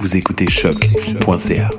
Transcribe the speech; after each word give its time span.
Vous 0.00 0.16
écoutez 0.16 0.48
choc.ca. 0.48 1.70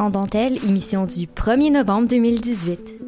Sans 0.00 0.08
dentelle, 0.08 0.56
émission 0.66 1.04
du 1.04 1.26
1er 1.26 1.72
novembre 1.72 2.08
2018. 2.08 3.02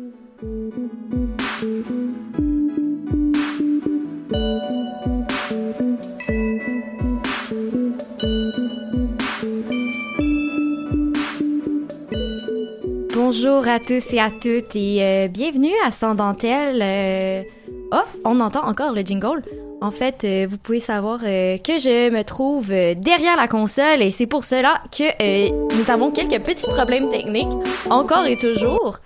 Bonjour 13.14 13.66
à 13.66 13.80
tous 13.80 14.12
et 14.12 14.20
à 14.20 14.30
toutes 14.30 14.76
et 14.76 15.02
euh, 15.02 15.28
bienvenue 15.28 15.72
à 15.86 15.90
Sans 15.90 16.14
dentelle. 16.14 16.82
euh, 16.82 17.42
Oh, 17.90 18.06
on 18.26 18.38
entend 18.40 18.68
encore 18.68 18.92
le 18.92 19.00
jingle. 19.00 19.42
En 19.82 19.90
fait, 19.90 20.22
euh, 20.22 20.46
vous 20.48 20.58
pouvez 20.58 20.78
savoir 20.78 21.18
euh, 21.24 21.58
que 21.58 21.80
je 21.80 22.08
me 22.08 22.22
trouve 22.22 22.70
euh, 22.70 22.94
derrière 22.94 23.34
la 23.34 23.48
console 23.48 24.00
et 24.00 24.12
c'est 24.12 24.28
pour 24.28 24.44
cela 24.44 24.80
que 24.96 25.50
nous 25.76 25.90
avons 25.90 26.12
quelques 26.12 26.40
petits 26.40 26.68
problèmes 26.68 27.08
techniques, 27.08 27.50
encore 27.90 28.24
et 28.26 28.36
toujours. 28.36 29.00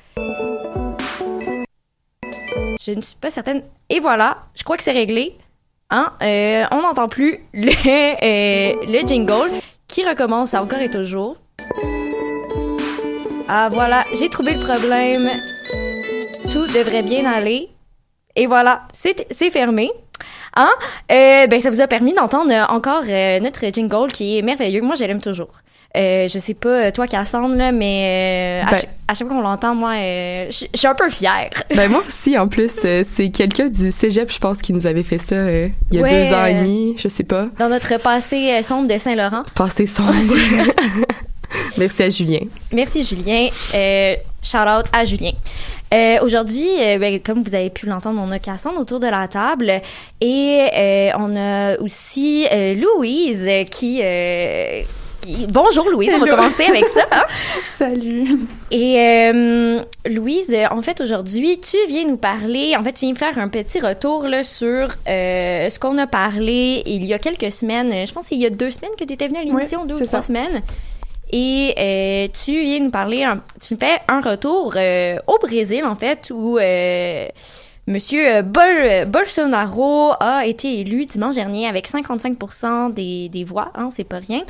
Je 2.79 2.93
ne 2.93 3.01
suis 3.01 3.17
pas 3.19 3.31
certaine. 3.31 3.63
Et 3.89 4.01
voilà, 4.01 4.37
je 4.55 4.65
crois 4.65 4.77
que 4.77 4.83
c'est 4.83 4.93
réglé. 4.93 5.39
Hein? 5.89 6.13
On 6.71 6.83
n'entend 6.83 7.09
plus 7.09 7.39
le, 7.55 7.73
le 8.85 9.07
jingle 9.07 9.53
qui 9.89 10.07
recommence 10.07 10.53
encore 10.53 10.81
et 10.81 10.91
toujours. 10.91 11.39
Ah 13.49 13.71
voilà, 13.73 14.05
j'ai 14.13 14.29
trouvé 14.29 14.53
le 14.53 14.61
problème. 14.61 15.31
Tout 16.53 16.67
devrait 16.67 17.03
bien 17.03 17.25
aller. 17.25 17.71
Et 18.39 18.47
voilà, 18.47 18.83
c'est 18.93 19.51
fermé. 19.51 19.91
Hein? 20.57 20.71
Euh, 21.13 21.47
ben, 21.47 21.61
ça 21.61 21.71
vous 21.71 21.81
a 21.81 21.87
permis 21.87 22.15
d'entendre 22.15 22.51
euh, 22.53 22.65
encore 22.75 23.03
euh, 23.09 23.39
notre 23.41 23.67
jingle 23.73 24.11
qui 24.13 24.39
est 24.39 24.43
merveilleux. 24.43 24.81
Moi, 24.83 24.95
je 24.99 25.05
l'aime 25.05 25.21
toujours. 25.21 25.51
Euh, 25.97 26.29
je 26.29 26.39
sais 26.39 26.53
pas, 26.55 26.91
toi, 26.93 27.07
Cassandre, 27.07 27.55
là, 27.57 27.73
mais 27.73 28.63
à, 28.67 28.71
Ben- 28.71 28.81
à 29.09 29.15
chaque 29.15 29.29
fois 29.29 29.37
qu'on 29.37 29.43
l'entend, 29.43 29.75
moi, 29.75 29.93
je 29.95 30.67
je 30.75 30.79
suis 30.79 30.87
un 30.87 30.95
peu 30.95 31.09
fière. 31.09 31.49
Ben 31.75 31.91
moi 31.91 32.03
aussi, 32.07 32.37
en 32.37 32.49
plus, 32.49 32.71
c'est 33.05 33.31
quelqu'un 33.31 33.69
du 33.69 33.91
cégep, 33.91 34.31
je 34.31 34.39
pense, 34.39 34.61
qui 34.61 34.73
nous 34.75 34.87
avait 34.87 35.03
fait 35.05 35.17
ça 35.19 35.37
il 35.37 35.73
y 35.93 35.99
a 35.99 36.03
Ouais. 36.03 36.11
deux 36.29 36.35
ans 36.35 36.45
et 36.45 36.55
demi, 36.55 36.95
je 36.99 37.09
sais 37.09 37.25
pas. 37.25 37.47
Dans 37.59 37.69
notre 37.71 37.99
passé 37.99 38.63
sombre 38.63 38.89
de 38.93 38.99
Saint-Laurent. 38.99 39.45
Passé 39.55 39.87
sombre. 39.87 40.13
Merci 41.79 42.03
à 42.03 42.11
Julien. 42.11 42.41
Merci, 42.73 43.03
Julien. 43.03 43.49
Shout 44.43 44.59
out 44.59 44.85
à 44.93 45.05
Julien. 45.05 45.33
Euh, 45.95 46.19
Aujourd'hui, 46.23 46.67
euh, 46.81 46.99
ben, 46.99 47.21
comme 47.21 47.43
vous 47.45 47.55
avez 47.55 47.71
pu 47.71 47.87
l'entendre, 47.87 48.21
on 48.25 48.31
a 48.33 48.39
Cassandre 48.41 48.79
autour 48.81 48.99
de 48.99 49.07
la 49.07 49.29
table 49.29 49.81
et 50.21 50.61
euh, 50.77 51.11
on 51.19 51.37
a 51.37 51.79
aussi 51.81 52.45
Louise 52.77 53.49
qui, 53.71 54.03
qui- 54.03 55.47
Bonjour 55.49 55.89
Louise, 55.91 56.13
on 56.15 56.19
va 56.19 56.27
commencer 56.29 56.65
avec 56.65 56.87
ça. 56.87 57.03
hein? 57.13 57.25
Salut. 57.79 58.39
Et 58.73 59.31
Louise, 60.07 60.57
en 60.71 60.83
fait, 60.83 61.01
aujourd'hui, 61.01 61.61
tu 61.61 61.77
viens 61.89 62.05
nous 62.07 62.17
parler, 62.17 62.75
en 62.77 62.83
fait, 62.83 62.93
tu 62.93 63.07
viens 63.07 63.15
faire 63.15 63.39
un 63.39 63.49
petit 63.49 63.79
retour 63.81 64.25
là, 64.27 64.43
sur 64.45 64.89
ce 65.07 65.79
qu'on 65.79 65.99
a 65.99 66.07
parlé 66.09 66.83
il 66.87 67.05
y 67.05 67.15
a 67.15 67.19
quelques 67.21 67.53
semaines. 67.53 67.93
Je 68.07 68.13
pense 68.13 68.27
qu'il 68.29 68.39
y 68.39 68.47
a 68.47 68.51
deux 68.51 68.71
semaines 68.71 68.91
que 68.99 69.05
tu 69.05 69.13
étais 69.15 69.29
venue 69.29 69.39
à 69.39 69.45
l'émission, 69.45 69.83
Ouais, 69.83 69.89
deux 69.89 69.95
ou 69.95 70.05
trois 70.07 70.21
ça. 70.21 70.27
semaines. 70.27 70.63
Et 71.33 71.75
euh, 71.79 72.29
tu 72.45 72.53
viens 72.63 72.81
nous 72.81 72.91
parler, 72.91 73.25
un- 73.25 73.43
tu 73.61 73.75
me 73.75 73.79
fais 73.79 73.99
un 74.09 74.21
retour 74.21 74.75
euh, 74.77 75.17
au 75.27 75.39
Brésil, 75.39 75.85
en 75.85 75.95
fait, 75.97 76.31
où 76.33 76.59
euh, 76.59 77.27
Monsieur 77.89 78.37
euh, 78.37 78.43
Bol- 78.43 79.07
Bolsonaro 79.09 80.13
a 80.21 80.47
été 80.47 80.81
élu 80.81 81.07
dimanche 81.07 81.35
dernier 81.37 81.67
avec 81.69 81.89
55% 81.89 82.93
des, 82.95 83.29
des 83.29 83.45
voix, 83.45 83.73
hein, 83.75 83.89
c'est 83.91 84.05
pas 84.05 84.19
rien. 84.19 84.43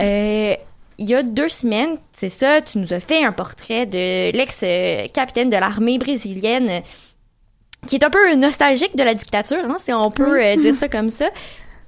Euh, 0.00 0.54
il 0.98 1.08
y 1.08 1.14
a 1.14 1.22
deux 1.22 1.48
semaines, 1.48 1.96
c'est 2.12 2.28
ça, 2.28 2.60
tu 2.60 2.78
nous 2.78 2.92
as 2.92 3.00
fait 3.00 3.24
un 3.24 3.32
portrait 3.32 3.86
de 3.86 4.30
l'ex-capitaine 4.36 5.48
de 5.50 5.56
l'armée 5.56 5.98
brésilienne 5.98 6.82
qui 7.86 7.96
est 7.96 8.04
un 8.04 8.10
peu 8.10 8.34
nostalgique 8.34 8.94
de 8.96 9.02
la 9.02 9.14
dictature, 9.14 9.64
hein, 9.64 9.76
si 9.78 9.92
on 9.92 10.10
peut 10.10 10.44
euh, 10.44 10.56
dire 10.56 10.74
ça 10.74 10.88
comme 10.88 11.08
ça. 11.08 11.30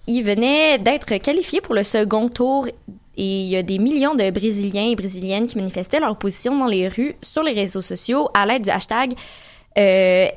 Il 0.07 0.23
venait 0.25 0.79
d'être 0.79 1.15
qualifié 1.19 1.61
pour 1.61 1.75
le 1.75 1.83
second 1.85 2.29
tour 2.31 2.67
et 3.17 3.25
il 3.43 3.47
y 3.49 3.57
a 3.57 3.63
des 3.63 3.79
millions 3.79 4.15
de 4.15 4.31
Brésiliens 4.31 4.91
et 4.91 4.97
Brésiliennes 4.97 5.47
qui 5.47 5.57
manifestaient 5.59 6.01
leur 6.01 6.17
position 6.17 6.57
dans 6.57 6.67
les 6.67 6.89
rues, 6.89 7.15
sur 7.23 7.43
les 7.43 7.53
réseaux 7.53 7.83
sociaux, 7.83 8.29
à 8.35 8.47
l'aide 8.47 8.63
du 8.63 8.71
hashtag 8.71 9.13
euh, 9.79 10.29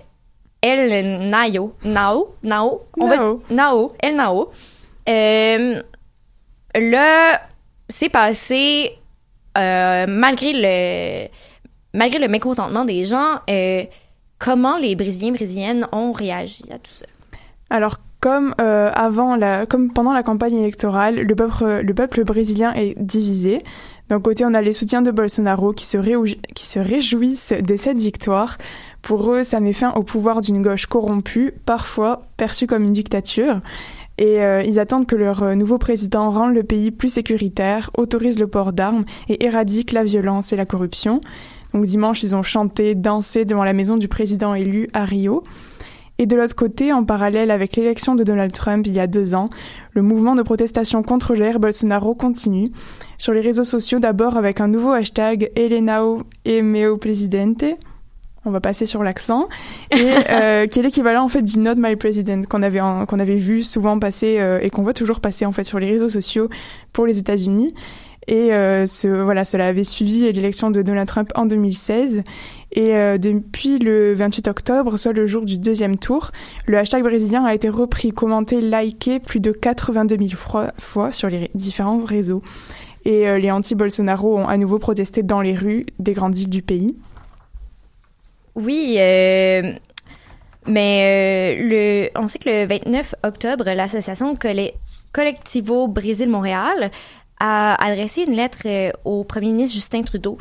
El 0.62 1.30
Nao. 1.30 1.74
Nao? 1.84 2.36
Nao? 2.44 2.82
On 3.00 3.08
va- 3.08 3.18
Nao. 3.18 3.42
Nao. 3.50 3.94
El 4.02 4.16
Nao. 4.16 4.52
Euh, 5.08 5.82
là, 6.76 7.42
c'est 7.90 8.10
passé 8.10 8.98
euh, 9.58 10.06
malgré 10.08 10.52
le 10.54 11.28
malgré 11.94 12.20
le 12.20 12.28
mécontentement 12.28 12.84
des 12.84 13.06
gens. 13.06 13.40
euh, 13.50 13.84
comment 14.38 14.78
les 14.78 14.96
Brésiliens 14.96 15.30
et 15.30 15.38
Brésiliennes 15.38 15.88
ont 15.94 16.12
réagi 16.12 16.64
à 16.72 16.78
tout 16.80 16.92
ça? 16.92 17.06
Alors, 17.70 17.98
comme 18.26 18.56
euh, 18.60 18.90
comme 19.70 19.94
pendant 19.94 20.12
la 20.12 20.24
campagne 20.24 20.56
électorale, 20.56 21.22
le 21.22 21.36
peuple, 21.36 21.82
le 21.84 21.94
peuple 21.94 22.24
brésilien 22.24 22.74
est 22.74 23.00
divisé. 23.00 23.62
D'un 24.10 24.20
côté, 24.20 24.44
on 24.46 24.56
a 24.56 24.64
les 24.64 24.74
soutiens 24.74 25.04
de 25.04 25.12
Bolsonaro 25.12 25.74
qui 25.74 25.86
se, 25.86 26.00
réou- 26.00 26.36
qui 26.56 26.66
se 26.66 26.80
réjouissent 26.80 27.54
de 27.54 27.78
cette 27.78 28.00
victoire. 28.00 28.58
Pour 29.04 29.32
eux, 29.32 29.44
ça 29.44 29.60
met 29.60 29.74
fin 29.74 29.92
au 29.92 30.02
pouvoir 30.02 30.42
d'une 30.42 30.64
gauche 30.64 30.88
corrompue, 30.88 31.54
parfois 31.68 32.24
perçue 32.36 32.66
comme 32.66 32.84
une 32.84 32.94
dictature. 32.94 33.62
Et 34.18 34.42
euh, 34.42 34.64
ils 34.64 34.80
attendent 34.80 35.06
que 35.06 35.16
leur 35.16 35.44
euh, 35.44 35.54
nouveau 35.54 35.78
président 35.78 36.32
rende 36.32 36.56
le 36.56 36.64
pays 36.64 36.90
plus 36.90 37.10
sécuritaire, 37.10 37.92
autorise 37.96 38.40
le 38.40 38.48
port 38.48 38.74
d'armes 38.74 39.06
et 39.30 39.46
éradique 39.46 39.92
la 39.92 40.04
violence 40.04 40.52
et 40.52 40.56
la 40.56 40.66
corruption. 40.66 41.22
Donc 41.76 41.86
dimanche, 41.86 42.24
ils 42.24 42.36
ont 42.36 42.42
chanté, 42.42 42.96
dansé 42.96 43.46
devant 43.46 43.64
la 43.64 43.74
maison 43.74 43.98
du 43.98 44.08
président 44.08 44.56
élu 44.56 44.88
à 44.94 45.06
Rio. 45.06 45.44
Et 46.18 46.26
de 46.26 46.38
l'autre 46.38 46.56
côté, 46.56 46.94
en 46.94 47.04
parallèle 47.04 47.52
avec 47.52 47.76
l'élection 47.76 48.16
de 48.16 48.24
Donald 48.24 48.52
Trump 48.52 48.88
il 48.88 48.94
y 48.94 49.00
a 49.00 49.08
deux 49.08 49.36
ans, 49.36 49.50
le 49.92 50.02
mouvement 50.02 50.36
de 50.36 50.44
protestation 50.44 51.04
contre 51.04 51.36
Jair 51.36 51.60
Bolsonaro 51.60 52.14
continue. 52.14 52.72
Sur 53.18 53.34
les 53.34 53.42
réseaux 53.42 53.64
sociaux, 53.66 54.00
d'abord 54.00 54.38
avec 54.38 54.62
un 54.62 54.68
nouveau 54.68 54.92
hashtag 54.92 55.52
Elenao 55.56 56.24
e 56.48 56.62
meu 56.62 56.98
presidente. 56.98 57.66
On 58.46 58.52
va 58.52 58.62
passer 58.62 58.86
sur 58.86 59.04
l'accent. 59.04 59.50
Et 59.92 60.10
euh, 60.30 60.68
qui 60.68 60.80
est 60.80 60.84
l'équivalent 60.84 61.24
en 61.24 61.30
fait 61.30 61.42
du 61.42 61.60
Not 61.60 61.76
My 61.78 61.96
President 61.96 62.44
qu'on 62.44 62.64
avait, 62.64 62.80
qu'on 62.80 63.20
avait 63.20 63.36
vu 63.36 63.64
souvent 63.64 64.00
passer 64.00 64.38
euh, 64.40 64.60
et 64.62 64.70
qu'on 64.70 64.84
voit 64.84 64.94
toujours 64.94 65.20
passer 65.20 65.46
en 65.46 65.52
fait 65.52 65.64
sur 65.64 65.80
les 65.80 65.90
réseaux 65.90 66.10
sociaux 66.10 66.48
pour 66.94 67.06
les 67.08 67.20
États-Unis. 67.20 67.74
Et 68.28 68.54
euh, 68.54 68.86
voilà, 69.04 69.44
cela 69.46 69.68
avait 69.68 69.84
suivi 69.84 70.32
l'élection 70.32 70.72
de 70.72 70.82
Donald 70.82 71.08
Trump 71.08 71.30
en 71.36 71.46
2016. 71.46 72.24
Et 72.72 72.96
euh, 72.96 73.18
depuis 73.20 73.78
le 73.78 74.14
28 74.16 74.48
octobre, 74.48 74.98
soit 74.98 75.14
le 75.14 75.28
jour 75.28 75.46
du 75.46 75.60
deuxième 75.60 75.98
tour, 75.98 76.32
le 76.66 76.78
hashtag 76.80 77.04
brésilien 77.04 77.46
a 77.46 77.54
été 77.54 77.70
repris, 77.70 78.12
commenté, 78.12 78.62
liké 78.62 79.20
plus 79.20 79.40
de 79.40 79.52
82 79.52 80.18
000 80.18 80.30
fois, 80.80 81.12
sur 81.12 81.30
les 81.30 81.52
différents 81.54 82.04
réseaux. 82.04 82.42
Et 83.06 83.28
euh, 83.28 83.38
les 83.38 83.52
anti-Bolsonaro 83.52 84.40
ont 84.40 84.48
à 84.48 84.58
nouveau 84.58 84.80
protesté 84.80 85.22
dans 85.22 85.42
les 85.42 85.54
rues 85.54 85.86
des 86.00 86.14
grandes 86.14 86.34
villes 86.34 86.50
du 86.50 86.64
pays. 86.64 86.98
Oui, 88.56 88.96
mais 90.68 92.12
on 92.16 92.28
sait 92.28 92.40
que 92.40 92.50
le 92.50 92.66
29 92.66 93.16
octobre, 93.24 93.66
l'association 93.66 94.36
Colle- 94.36 94.72
Collectivo 95.14 95.88
Brésil 95.88 96.30
Montréal 96.30 96.92
a 97.40 97.76
adressé 97.84 98.24
une 98.24 98.34
lettre 98.34 98.60
euh, 98.66 98.92
au 99.04 99.24
premier 99.24 99.48
ministre 99.48 99.76
Justin 99.76 100.04
Trudeau. 100.04 100.38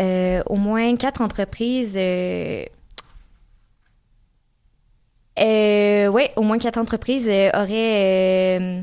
Euh, 0.00 0.42
au 0.46 0.56
moins 0.56 0.96
quatre 0.96 1.20
entreprises. 1.20 1.98
Euh, 1.98 2.64
ouais, 6.08 6.32
au 6.36 6.42
moins 6.42 6.58
quatre 6.58 6.78
entreprises 6.78 7.28
auraient 7.28 8.82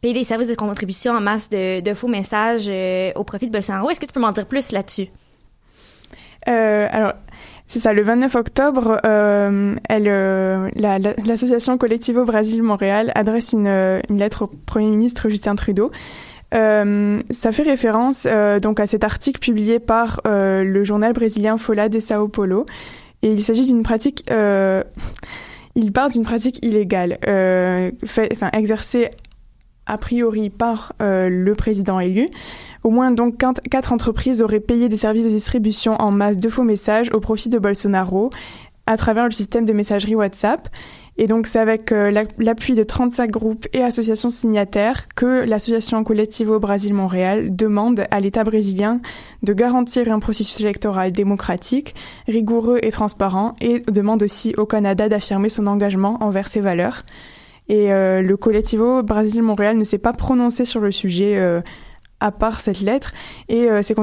payé 0.00 0.14
des 0.14 0.24
services 0.24 0.48
de 0.48 0.54
contribution 0.54 1.12
en 1.12 1.20
masse 1.20 1.48
de, 1.48 1.94
faux 1.94 2.08
messages 2.08 2.70
au 3.14 3.24
profit 3.24 3.46
de 3.46 3.52
Bolsonaro. 3.52 3.88
Est-ce 3.88 4.00
que 4.00 4.06
tu 4.06 4.12
peux 4.12 4.20
m'en 4.20 4.32
dire 4.32 4.46
plus 4.46 4.72
là-dessus? 4.72 5.08
Alors, 6.44 7.12
c'est 7.66 7.78
ça, 7.78 7.92
le 7.94 8.02
29 8.02 8.34
octobre, 8.34 9.00
l'association 11.24 11.78
Collectivo 11.78 12.24
Brasil 12.24 12.62
Montréal 12.62 13.12
adresse 13.14 13.52
une 13.54 14.00
lettre 14.10 14.42
au 14.42 14.46
Premier 14.48 14.88
ministre 14.88 15.30
Justin 15.30 15.54
Trudeau. 15.54 15.92
Euh, 16.52 17.20
ça 17.30 17.52
fait 17.52 17.62
référence 17.62 18.26
euh, 18.28 18.60
donc 18.60 18.80
à 18.80 18.86
cet 18.86 19.04
article 19.04 19.40
publié 19.40 19.78
par 19.78 20.20
euh, 20.26 20.64
le 20.64 20.84
journal 20.84 21.12
brésilien 21.12 21.56
Folha 21.56 21.88
de 21.88 22.00
Sao 22.00 22.28
Paulo. 22.28 22.66
Et 23.22 23.32
il 23.32 23.42
s'agit 23.42 23.64
d'une 23.64 23.82
pratique, 23.82 24.24
il 25.74 25.92
parle 25.92 26.10
d'une 26.10 26.24
pratique 26.24 26.58
illégale, 26.64 27.18
exercée 28.52 29.10
a 29.86 29.96
priori 29.96 30.50
par 30.50 30.92
le 30.98 31.52
président 31.52 32.00
élu. 32.00 32.30
Au 32.82 32.90
moins 32.90 33.12
donc 33.12 33.40
quatre 33.70 33.92
entreprises 33.92 34.42
auraient 34.42 34.58
payé 34.58 34.88
des 34.88 34.96
services 34.96 35.24
de 35.24 35.30
distribution 35.30 35.94
en 36.02 36.10
masse 36.10 36.36
de 36.36 36.48
faux 36.48 36.64
messages 36.64 37.10
au 37.12 37.20
profit 37.20 37.48
de 37.48 37.60
Bolsonaro 37.60 38.30
à 38.86 38.96
travers 38.96 39.24
le 39.24 39.30
système 39.30 39.64
de 39.64 39.72
messagerie 39.72 40.14
WhatsApp. 40.14 40.68
Et 41.18 41.26
donc 41.26 41.46
c'est 41.46 41.58
avec 41.58 41.92
euh, 41.92 42.10
la- 42.10 42.24
l'appui 42.38 42.74
de 42.74 42.82
35 42.82 43.30
groupes 43.30 43.66
et 43.74 43.82
associations 43.82 44.30
signataires 44.30 45.08
que 45.14 45.44
l'association 45.46 46.02
Collectivo 46.04 46.58
Brasil 46.58 46.94
Montréal 46.94 47.54
demande 47.54 48.04
à 48.10 48.18
l'État 48.18 48.44
brésilien 48.44 49.00
de 49.42 49.52
garantir 49.52 50.10
un 50.10 50.20
processus 50.20 50.58
électoral 50.60 51.12
démocratique, 51.12 51.94
rigoureux 52.26 52.78
et 52.82 52.90
transparent 52.90 53.54
et 53.60 53.80
demande 53.80 54.22
aussi 54.22 54.54
au 54.56 54.64
Canada 54.64 55.08
d'affirmer 55.10 55.50
son 55.50 55.66
engagement 55.66 56.16
envers 56.22 56.48
ses 56.48 56.60
valeurs. 56.60 57.02
Et 57.68 57.92
euh, 57.92 58.22
le 58.22 58.36
Collectivo 58.38 59.02
Brasil 59.02 59.42
Montréal 59.42 59.76
ne 59.76 59.84
s'est 59.84 59.98
pas 59.98 60.14
prononcé 60.14 60.64
sur 60.64 60.80
le 60.80 60.90
sujet 60.90 61.36
euh, 61.36 61.60
à 62.20 62.30
part 62.32 62.60
cette 62.60 62.80
lettre 62.80 63.12
et 63.48 63.68
s'est 63.82 63.94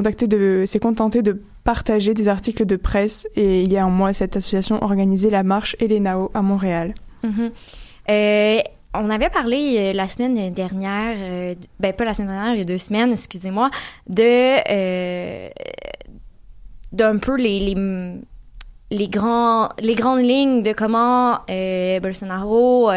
s'est 0.65 0.79
contenté 0.79 1.21
de 1.21 1.41
partager 1.73 2.15
des 2.15 2.27
articles 2.27 2.65
de 2.65 2.77
presse 2.77 3.27
et 3.35 3.61
il 3.61 3.71
y 3.71 3.77
a 3.77 3.85
un 3.85 3.91
mois 3.91 4.11
cette 4.11 4.35
association 4.35 4.83
organisait 4.83 5.29
la 5.29 5.43
marche 5.43 5.75
Elenao 5.79 6.31
à 6.33 6.41
Montréal. 6.41 6.95
Mhm. 7.21 7.51
Euh, 8.09 8.59
on 8.95 9.09
avait 9.11 9.29
parlé 9.29 9.75
euh, 9.77 9.93
la 9.93 10.07
semaine 10.07 10.51
dernière, 10.51 11.15
euh, 11.19 11.53
ben 11.79 11.93
pas 11.93 12.05
la 12.05 12.15
semaine 12.15 12.29
dernière, 12.29 12.55
il 12.55 12.57
y 12.57 12.61
a 12.61 12.65
deux 12.65 12.79
semaines, 12.79 13.11
excusez-moi, 13.11 13.69
de 14.07 14.23
euh, 14.67 15.49
d'un 16.91 17.19
peu 17.19 17.35
les, 17.37 17.75
les 18.89 19.07
grands 19.07 19.69
les 19.79 19.93
grandes 19.93 20.23
lignes 20.23 20.63
de 20.63 20.73
comment 20.73 21.37
Bolsonaro 22.01 22.89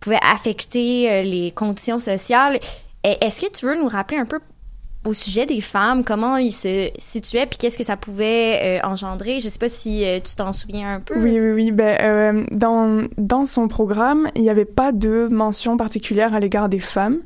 pouvait 0.00 0.24
affecter 0.28 1.22
les 1.22 1.52
conditions 1.52 2.00
sociales. 2.00 2.58
Est-ce 3.04 3.40
que 3.40 3.52
tu 3.56 3.64
veux 3.64 3.80
nous 3.80 3.86
rappeler 3.86 4.18
un 4.18 4.26
peu 4.26 4.40
au 5.04 5.14
sujet 5.14 5.46
des 5.46 5.60
femmes, 5.60 6.04
comment 6.04 6.36
il 6.36 6.52
se 6.52 6.90
situait, 6.98 7.46
puis 7.46 7.56
qu'est-ce 7.56 7.78
que 7.78 7.84
ça 7.84 7.96
pouvait 7.96 8.80
euh, 8.82 8.86
engendrer? 8.86 9.40
Je 9.40 9.48
sais 9.48 9.58
pas 9.58 9.68
si 9.68 10.04
euh, 10.04 10.18
tu 10.20 10.34
t'en 10.36 10.52
souviens 10.52 10.96
un 10.96 11.00
peu. 11.00 11.18
Oui, 11.18 11.38
oui, 11.40 11.50
oui. 11.52 11.70
Ben, 11.72 11.96
euh, 12.00 12.44
dans, 12.50 13.06
dans 13.16 13.46
son 13.46 13.68
programme, 13.68 14.28
il 14.34 14.42
n'y 14.42 14.50
avait 14.50 14.64
pas 14.64 14.92
de 14.92 15.28
mention 15.30 15.76
particulière 15.76 16.34
à 16.34 16.40
l'égard 16.40 16.68
des 16.68 16.80
femmes, 16.80 17.18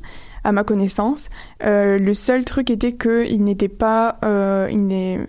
à 0.43 0.51
ma 0.51 0.63
connaissance. 0.63 1.29
Le 1.61 2.13
seul 2.13 2.45
truc 2.45 2.69
était 2.69 2.93
qu'il 2.93 3.43
n'était 3.43 3.69
pas... 3.69 4.17
Il 4.69 4.87
n'est... 4.87 5.19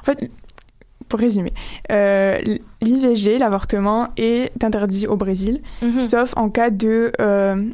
En 0.00 0.04
fait, 0.04 0.30
pour 1.08 1.18
résumer, 1.18 1.52
euh, 1.90 2.38
l'IVG, 2.82 3.38
l'avortement, 3.38 4.08
est 4.16 4.52
interdit 4.62 5.06
au 5.08 5.16
Brésil, 5.16 5.60
Mhm. 5.82 6.00
sauf 6.00 6.34
en 6.36 6.50
cas 6.50 6.70
de... 6.70 7.12
euh, 7.20 7.64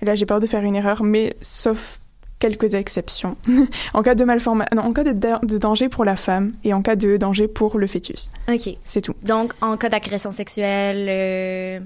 là, 0.00 0.14
j'ai 0.14 0.26
peur 0.26 0.38
de 0.40 0.46
faire 0.46 0.62
une 0.62 0.76
erreur, 0.76 1.02
mais 1.02 1.34
sauf 1.42 1.98
quelques 2.42 2.74
exceptions. 2.74 3.36
en 3.94 4.02
cas 4.02 4.16
de 4.16 4.24
malformation... 4.24 4.76
En 4.82 4.92
cas 4.92 5.04
de, 5.04 5.12
da- 5.12 5.38
de 5.44 5.58
danger 5.58 5.88
pour 5.88 6.04
la 6.04 6.16
femme 6.16 6.50
et 6.64 6.74
en 6.74 6.82
cas 6.82 6.96
de 6.96 7.16
danger 7.16 7.46
pour 7.46 7.78
le 7.78 7.86
fœtus. 7.86 8.32
OK. 8.48 8.68
C'est 8.82 9.00
tout. 9.00 9.14
Donc, 9.22 9.52
en 9.60 9.76
cas 9.76 9.88
d'agression 9.88 10.32
sexuelle, 10.32 11.06
euh, 11.08 11.78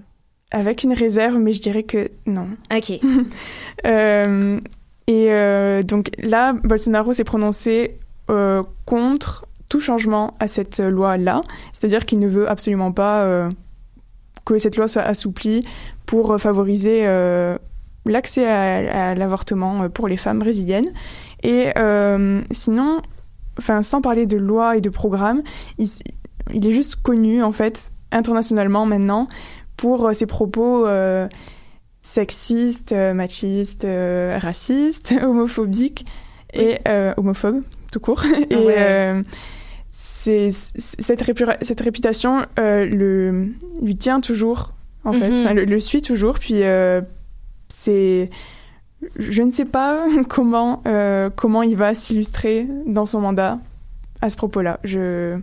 Avec 0.52 0.82
une 0.82 0.94
réserve, 0.94 1.36
mais 1.38 1.52
je 1.52 1.60
dirais 1.60 1.82
que 1.82 2.08
non. 2.24 2.48
OK. 2.74 2.98
Euh, 3.84 4.58
et 5.06 5.26
euh, 5.30 5.82
donc 5.82 6.10
là, 6.18 6.54
Bolsonaro 6.54 7.12
s'est 7.12 7.24
prononcé 7.24 7.98
contre 8.86 9.44
tout 9.68 9.80
changement 9.80 10.34
à 10.40 10.48
cette 10.48 10.80
loi-là, 10.80 11.42
c'est-à-dire 11.72 12.06
qu'il 12.06 12.18
ne 12.18 12.26
veut 12.26 12.50
absolument 12.50 12.90
pas 12.90 13.48
que 14.44 14.58
cette 14.58 14.76
loi 14.76 14.88
soit 14.88 15.02
assouplie 15.02 15.64
pour 16.06 16.40
favoriser 16.40 17.06
l'accès 18.10 18.46
à, 18.46 19.10
à 19.10 19.14
l'avortement 19.14 19.82
euh, 19.84 19.88
pour 19.88 20.08
les 20.08 20.16
femmes 20.16 20.38
brésiliennes. 20.38 20.92
Et 21.42 21.70
euh, 21.78 22.40
sinon, 22.50 23.00
enfin, 23.58 23.82
sans 23.82 24.00
parler 24.00 24.26
de 24.26 24.36
loi 24.36 24.76
et 24.76 24.80
de 24.80 24.90
programme, 24.90 25.42
il, 25.78 25.88
est 26.66 26.70
juste 26.70 26.96
connu 26.96 27.42
en 27.42 27.52
fait 27.52 27.90
internationalement 28.12 28.86
maintenant 28.86 29.28
pour 29.76 30.06
euh, 30.08 30.12
ses 30.12 30.26
propos 30.26 30.86
euh, 30.86 31.28
sexistes, 32.02 32.92
machistes, 32.92 33.84
euh, 33.84 34.38
racistes, 34.40 35.14
homophobiques 35.22 36.06
et 36.54 36.78
homophobes 37.16 37.62
tout 37.92 38.00
court. 38.00 38.24
et 38.50 38.56
Ouais. 38.56 39.22
c'est 39.92 40.50
cette, 40.52 41.22
cette 41.62 41.80
réputation 41.80 42.46
le 42.56 43.48
lui 43.82 43.96
tient 43.96 44.20
toujours 44.20 44.72
en 45.04 45.12
fait, 45.12 45.28
Mhm. 45.30 45.40
Enfin, 45.40 45.54
le, 45.54 45.64
le 45.64 45.80
suit 45.80 46.00
toujours. 46.02 46.38
Puis 46.38 46.62
c'est 47.68 48.30
je 49.18 49.42
ne 49.42 49.50
sais 49.50 49.64
pas 49.64 50.04
comment 50.28 50.82
comment 51.36 51.62
il 51.62 51.76
va 51.76 51.94
s'illustrer 51.94 52.66
dans 52.86 53.06
son 53.06 53.20
mandat 53.20 53.58
à 54.20 54.30
ce 54.30 54.36
propos-là. 54.36 54.80
Je 54.84 55.38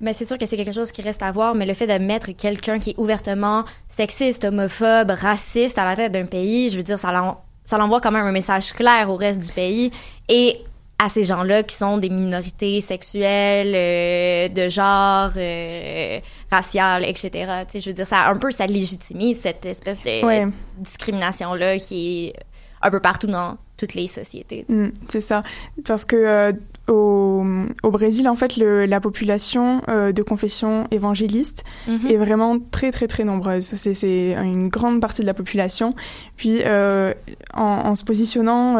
Mais 0.00 0.12
c'est 0.12 0.24
sûr 0.24 0.38
que 0.38 0.46
c'est 0.46 0.56
quelque 0.56 0.72
chose 0.72 0.92
qui 0.92 1.02
reste 1.02 1.22
à 1.22 1.30
voir, 1.32 1.54
mais 1.54 1.66
le 1.66 1.74
fait 1.74 1.86
de 1.86 2.04
mettre 2.04 2.32
quelqu'un 2.32 2.78
qui 2.78 2.90
est 2.90 2.98
ouvertement 2.98 3.64
sexiste, 3.88 4.44
homophobe, 4.44 5.10
raciste 5.10 5.78
à 5.78 5.84
la 5.84 5.96
tête 5.96 6.12
d'un 6.12 6.26
pays, 6.26 6.68
je 6.68 6.76
veux 6.76 6.82
dire, 6.82 6.98
ça 6.98 7.78
l'envoie 7.78 8.00
quand 8.00 8.10
même 8.10 8.26
un 8.26 8.32
message 8.32 8.72
clair 8.72 9.10
au 9.10 9.16
reste 9.16 9.40
du 9.40 9.52
pays 9.52 9.90
et 10.28 10.60
à 11.02 11.08
ces 11.08 11.24
gens-là 11.24 11.62
qui 11.62 11.74
sont 11.74 11.96
des 11.98 12.10
minorités 12.10 12.80
sexuelles, 12.82 13.72
euh, 13.74 14.48
de 14.48 14.68
genre, 14.68 15.30
euh, 15.36 16.18
raciales, 16.50 17.04
etc. 17.04 17.30
Tu 17.30 17.40
sais, 17.68 17.80
je 17.80 17.88
veux 17.88 17.94
dire, 17.94 18.06
ça 18.06 18.26
un 18.28 18.36
peu, 18.36 18.50
ça 18.50 18.66
légitimise 18.66 19.40
cette 19.40 19.64
espèce 19.64 20.02
de 20.02 20.24
Ouais. 20.24 20.46
discrimination-là 20.78 21.78
qui 21.78 22.26
est 22.26 22.34
un 22.82 22.90
peu 22.90 23.00
partout 23.00 23.26
dans 23.26 23.56
toutes 23.76 23.94
les 23.94 24.06
sociétés. 24.08 24.66
Mm, 24.68 24.88
c'est 25.08 25.20
ça. 25.22 25.42
Parce 25.86 26.04
que 26.04 26.16
euh, 26.16 26.52
au, 26.88 27.44
au 27.82 27.90
Brésil, 27.90 28.28
en 28.28 28.36
fait, 28.36 28.56
le, 28.58 28.84
la 28.84 29.00
population 29.00 29.80
euh, 29.88 30.12
de 30.12 30.22
confession 30.22 30.86
évangéliste 30.90 31.64
Mhm. 31.86 32.06
est 32.10 32.16
vraiment 32.16 32.58
très, 32.70 32.90
très, 32.90 33.06
très 33.06 33.24
nombreuse. 33.24 33.64
C'est, 33.76 33.94
c'est 33.94 34.32
une 34.34 34.68
grande 34.68 35.00
partie 35.00 35.22
de 35.22 35.26
la 35.26 35.34
population. 35.34 35.94
Puis, 36.36 36.60
euh, 36.64 37.14
en, 37.54 37.62
en 37.62 37.94
se 37.94 38.04
positionnant 38.04 38.76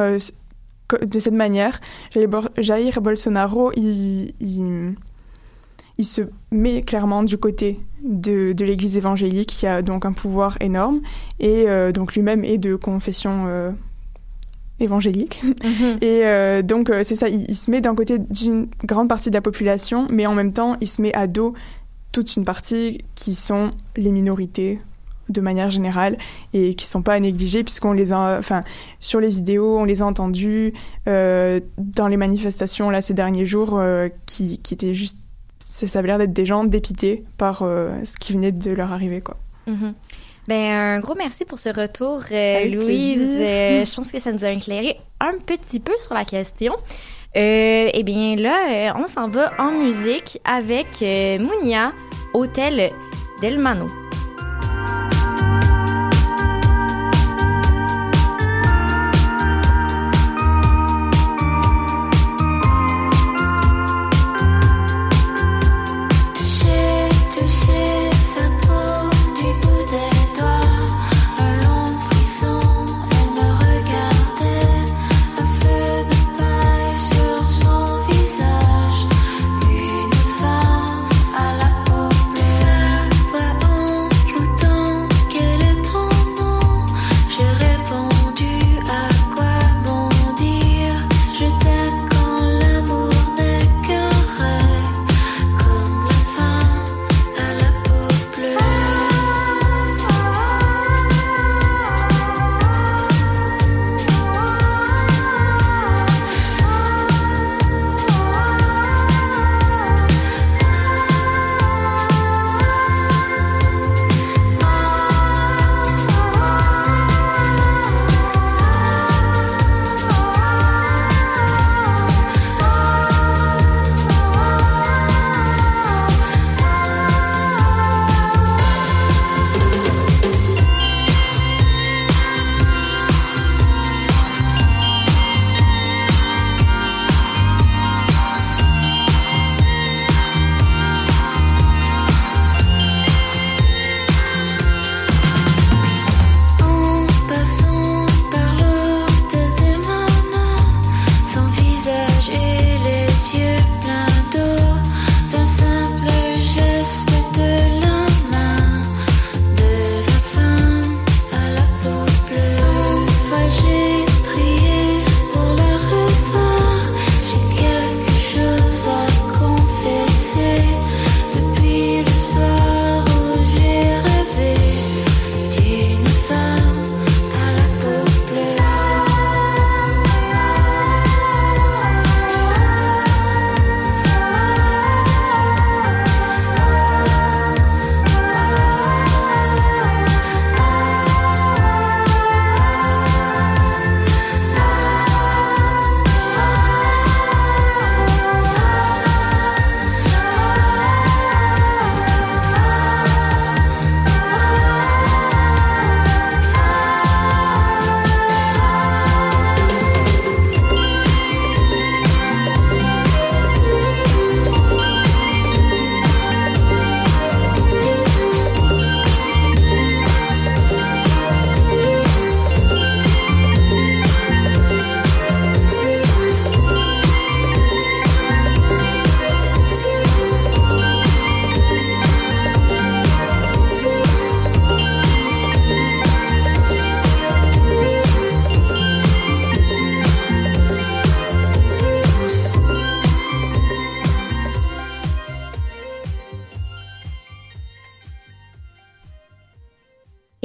de 0.97 1.18
cette 1.18 1.35
manière, 1.35 1.80
Jair 2.12 2.28
Bol- 2.28 2.50
Jair 2.59 3.00
Bolsonaro, 3.00 3.73
il, 3.76 4.32
il, 4.40 4.94
il 5.99 6.04
se 6.04 6.23
met 6.50 6.82
clairement 6.82 7.23
du 7.23 7.38
côté 7.38 7.80
de, 8.02 8.52
de 8.52 8.64
l'Église 8.64 8.97
évangélique, 8.97 9.49
qui 9.49 9.66
a 9.66 9.82
donc 9.82 10.04
un 10.04 10.12
pouvoir 10.12 10.56
énorme, 10.61 11.00
et 11.38 11.64
euh, 11.68 11.92
donc 11.92 12.14
lui-même 12.14 12.44
est 12.44 12.59
de 12.59 12.76
confession 12.76 13.44
euh, 13.47 13.70
évangélique. 14.78 15.42
Mhm. 15.44 15.99
Et 16.00 16.23
euh, 16.25 16.62
donc, 16.62 16.90
c'est 17.04 17.16
ça, 17.16 17.28
il, 17.28 17.44
il 17.49 17.54
se 17.54 17.70
met 17.70 17.80
d'un 17.80 17.94
côté 17.94 18.18
d'une 18.18 18.68
grande 18.85 19.09
partie 19.09 19.30
de 19.30 19.35
la 19.35 19.42
population, 19.42 20.06
mais 20.11 20.26
en 20.26 20.35
même 20.35 20.52
temps, 20.52 20.76
il 20.80 20.88
se 20.88 21.02
met 21.02 21.14
à 21.14 21.26
dos 21.26 21.54
toute 22.12 22.35
une 22.37 22.44
partie 22.44 23.04
qui 23.14 23.35
sont 23.35 23.70
les 23.97 24.11
minorités 24.11 24.80
de 25.30 25.40
manière 25.40 25.70
générale 25.70 26.18
et 26.52 26.75
qui 26.75 26.87
sont 26.87 27.02
pas 27.02 27.14
à 27.14 27.20
négliger 27.20 27.64
puisqu'on 27.64 27.92
les 27.92 28.12
a, 28.12 28.37
enfin, 28.38 28.62
sur 28.99 29.20
les 29.20 29.28
vidéos, 29.28 29.78
on 29.78 29.84
les 29.84 30.02
a 30.02 30.06
entendus 30.06 30.75
euh, 31.08 31.60
dans 31.78 32.08
les 32.08 32.16
manifestations 32.16 32.90
là 32.90 33.02
ces 33.02 33.14
derniers 33.14 33.46
jours 33.46 33.78
euh, 33.78 34.08
qui, 34.26 34.58
qui 34.58 34.75
étaient 34.75 34.94
juste, 34.94 35.18
ça, 35.60 35.99
avait 35.99 36.08
l'air 36.08 36.18
d'être 36.18 36.32
des 36.32 36.46
gens 36.46 36.64
dépités 36.64 37.25
par 37.38 37.62
euh, 37.62 37.92
ce 38.04 38.16
qui 38.16 38.32
venait 38.32 38.52
de 38.52 38.72
leur 38.72 38.92
arriver 38.92 39.20
quoi. 39.20 39.37
Mhm. 39.66 39.94
Ben, 40.49 40.72
un 40.72 41.00
gros 41.00 41.14
merci 41.14 41.44
pour 41.44 41.60
ce 41.60 41.68
retour, 41.68 42.22
Louise. 42.30 43.20
je 43.38 43.94
pense 43.94 44.10
que 44.10 44.18
ça 44.18 44.32
nous 44.32 44.44
a 44.44 44.50
éclairé 44.50 44.99
un 45.20 45.34
petit 45.38 45.78
peu 45.78 45.92
sur 45.96 46.12
la 46.12 46.25
question. 46.25 46.75
Eh 47.34 48.02
bien, 48.04 48.34
là, 48.34 48.96
on 48.99 49.06
s'en 49.06 49.28
va 49.28 49.52
en 49.60 49.70
musique 49.70 50.40
avec 50.44 51.02
Mounia, 51.02 51.92
Hôtel 52.34 52.90
Del 53.40 53.58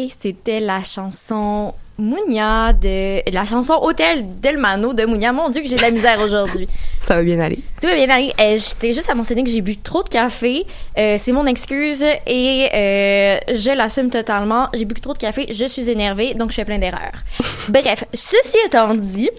c'était 0.09 0.59
la 0.59 0.83
chanson 0.83 1.73
Mounia 1.97 2.73
de 2.73 3.21
la 3.31 3.45
chanson 3.45 3.75
Hôtel 3.81 4.39
Del 4.41 4.57
Mano 4.57 4.93
de 4.93 5.05
Mounia. 5.05 5.31
Mon 5.31 5.49
Dieu 5.49 5.61
que 5.61 5.67
j'ai 5.67 5.77
de 5.77 5.81
la 5.81 5.91
misère 5.91 6.19
aujourd'hui. 6.19 6.67
Ça 7.01 7.15
va 7.15 7.23
bien 7.23 7.39
aller. 7.39 7.59
Tout 7.81 7.87
va 7.87 7.95
bien 7.95 8.09
aller. 8.09 8.33
Euh, 8.39 8.57
J'étais 8.57 8.91
juste 8.91 9.09
à 9.09 9.15
mentionner 9.15 9.43
que 9.43 9.49
j'ai 9.49 9.61
bu 9.61 9.77
trop 9.77 10.03
de 10.03 10.09
café. 10.09 10.65
Euh, 10.97 11.15
c'est 11.17 11.31
mon 11.31 11.45
excuse 11.45 12.03
et 12.27 12.67
euh, 12.73 13.37
je 13.53 13.71
l'assume 13.75 14.09
totalement. 14.09 14.67
J'ai 14.73 14.85
bu 14.85 14.95
trop 14.95 15.13
de 15.13 15.19
café, 15.19 15.47
je 15.53 15.65
suis 15.65 15.89
énervée, 15.89 16.33
donc 16.33 16.51
je 16.51 16.55
fais 16.55 16.65
plein 16.65 16.79
d'erreurs. 16.79 17.13
Bref, 17.69 18.03
ceci 18.13 18.57
étant 18.65 18.93
dit, 18.95 19.29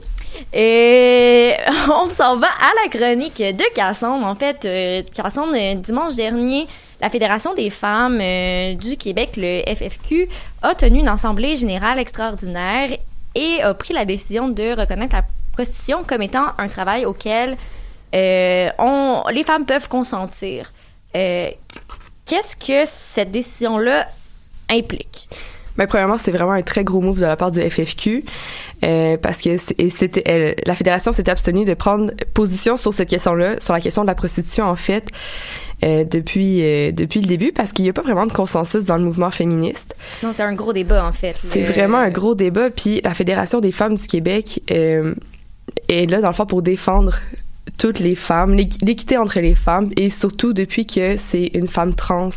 et 0.54 1.52
on 1.90 2.08
s'en 2.08 2.38
va 2.38 2.46
à 2.46 2.70
la 2.85 2.88
chronique 2.99 3.38
de 3.38 3.75
Cassandre. 3.75 4.26
En 4.26 4.35
fait, 4.35 4.66
Cassandre, 5.14 5.56
dimanche 5.76 6.14
dernier, 6.14 6.66
la 7.00 7.10
Fédération 7.10 7.54
des 7.54 7.70
femmes 7.70 8.18
euh, 8.20 8.74
du 8.74 8.96
Québec, 8.96 9.32
le 9.36 9.62
FFQ, 9.66 10.28
a 10.62 10.74
tenu 10.74 11.00
une 11.00 11.08
assemblée 11.08 11.56
générale 11.56 11.98
extraordinaire 11.98 12.90
et 13.34 13.62
a 13.62 13.74
pris 13.74 13.92
la 13.92 14.04
décision 14.04 14.48
de 14.48 14.78
reconnaître 14.78 15.14
la 15.14 15.24
prostitution 15.52 16.04
comme 16.06 16.22
étant 16.22 16.46
un 16.58 16.68
travail 16.68 17.04
auquel 17.04 17.56
euh, 18.14 18.70
les 19.30 19.44
femmes 19.44 19.66
peuvent 19.66 19.88
consentir. 19.88 20.72
Euh, 21.16 21.50
Qu'est-ce 22.24 22.56
que 22.56 22.82
cette 22.86 23.30
décision-là 23.30 24.08
implique? 24.68 25.28
Ben, 25.76 25.86
premièrement, 25.86 26.18
c'est 26.18 26.32
vraiment 26.32 26.52
un 26.52 26.62
très 26.62 26.82
gros 26.82 27.00
move 27.00 27.20
de 27.20 27.26
la 27.26 27.36
part 27.36 27.52
du 27.52 27.60
FFQ 27.60 28.24
parce 29.22 29.42
que 29.42 29.56
c'était 29.56 30.56
la 30.66 30.74
fédération 30.74 31.12
s'était 31.12 31.30
abstenue 31.30 31.64
de 31.64 31.74
prendre 31.74 32.12
position 32.34 32.76
sur 32.76 32.92
cette 32.92 33.10
question-là, 33.10 33.60
sur 33.60 33.74
la 33.74 33.80
question 33.80 34.02
de 34.02 34.08
la 34.08 34.16
prostitution 34.16 34.64
en 34.64 34.74
fait. 34.74 35.12
Euh, 35.85 36.04
depuis 36.04 36.62
euh, 36.62 36.90
depuis 36.92 37.21
le 37.21 37.26
début 37.26 37.52
parce 37.52 37.73
qu'il 37.73 37.83
n'y 37.85 37.90
a 37.90 37.92
pas 37.92 38.02
vraiment 38.02 38.26
de 38.26 38.33
consensus 38.33 38.87
dans 38.87 38.97
le 38.97 39.04
mouvement 39.04 39.30
féministe. 39.30 39.95
Non, 40.23 40.33
c'est 40.33 40.42
un 40.42 40.54
gros 40.54 40.73
débat, 40.73 41.04
en 41.06 41.12
fait. 41.12 41.35
C'est 41.37 41.61
Le- 41.61 41.66
vraiment 41.73 41.99
un 41.99 42.11
gros 42.11 42.35
débat. 42.35 42.71
Puis 42.71 43.00
la 43.04 43.12
Fédération 43.14 43.61
des 43.61 43.73
femmes 43.73 43.95
du 43.97 44.06
Québec 44.06 44.62
euh, 44.71 45.14
est 45.88 46.11
là, 46.11 46.21
dans 46.21 46.28
le 46.28 46.35
fond, 46.35 46.47
pour 46.47 46.62
défendre 46.62 47.18
toutes 47.78 47.99
les 47.99 48.14
femmes, 48.14 48.54
l'équ- 48.54 48.78
l'équité 48.83 49.18
entre 49.18 49.38
les 49.40 49.54
femmes, 49.54 49.90
et 49.99 50.09
surtout 50.09 50.54
depuis 50.54 50.87
que 50.87 51.16
c'est 51.18 51.50
une 51.52 51.68
femme 51.68 51.95
trans 51.95 52.30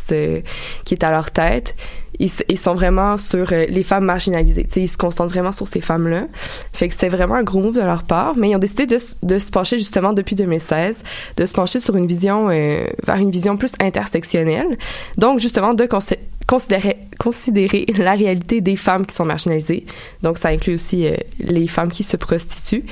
qui 0.84 0.94
est 0.94 1.02
à 1.04 1.10
leur 1.10 1.30
tête, 1.30 1.76
ils, 2.20 2.58
sont 2.58 2.74
vraiment 2.74 3.16
sur 3.16 3.52
euh, 3.52 3.64
les 3.68 3.82
femmes 3.82 4.04
marginalisées. 4.04 4.64
Tu 4.64 4.72
sais, 4.72 4.82
ils 4.82 4.88
se 4.88 4.98
concentrent 4.98 5.32
vraiment 5.32 5.52
sur 5.52 5.66
ces 5.66 5.80
femmes-là. 5.80 6.26
Fait 6.72 6.88
que 6.88 6.94
c'est 6.94 7.08
vraiment 7.08 7.34
un 7.34 7.42
gros 7.42 7.60
move 7.60 7.74
de 7.74 7.80
leur 7.80 8.02
part, 8.02 8.36
mais 8.36 8.50
ils 8.50 8.56
ont 8.56 8.60
décidé 8.60 8.86
de, 8.86 8.98
se 9.38 9.50
pencher 9.50 9.78
justement 9.78 10.12
depuis 10.12 10.36
2016, 10.36 11.02
de 11.38 11.46
se 11.46 11.54
pencher 11.54 11.80
sur 11.80 11.96
une 11.96 12.06
vision, 12.06 12.48
euh, 12.50 12.84
vers 13.06 13.16
une 13.16 13.30
vision 13.30 13.56
plus 13.56 13.72
intersectionnelle. 13.80 14.76
Donc 15.16 15.40
justement 15.40 15.72
de 15.72 15.84
consi- 15.84 16.18
considérer, 16.46 17.86
la 17.96 18.12
réalité 18.12 18.60
des 18.60 18.76
femmes 18.76 19.06
qui 19.06 19.14
sont 19.14 19.24
marginalisées. 19.24 19.86
Donc 20.22 20.36
ça 20.36 20.50
inclut 20.50 20.74
aussi 20.74 21.06
euh, 21.06 21.16
les 21.38 21.66
femmes 21.68 21.90
qui 21.90 22.02
se 22.02 22.18
prostituent. 22.18 22.84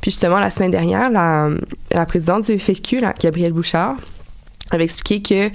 Puis 0.00 0.12
justement 0.12 0.38
la 0.38 0.50
semaine 0.50 0.70
dernière, 0.70 1.10
la, 1.10 2.06
présidente 2.06 2.46
du 2.46 3.00
la, 3.00 3.12
Gabrielle 3.12 3.52
Bouchard, 3.52 3.96
avait 4.70 4.84
expliqué 4.84 5.22
que 5.22 5.50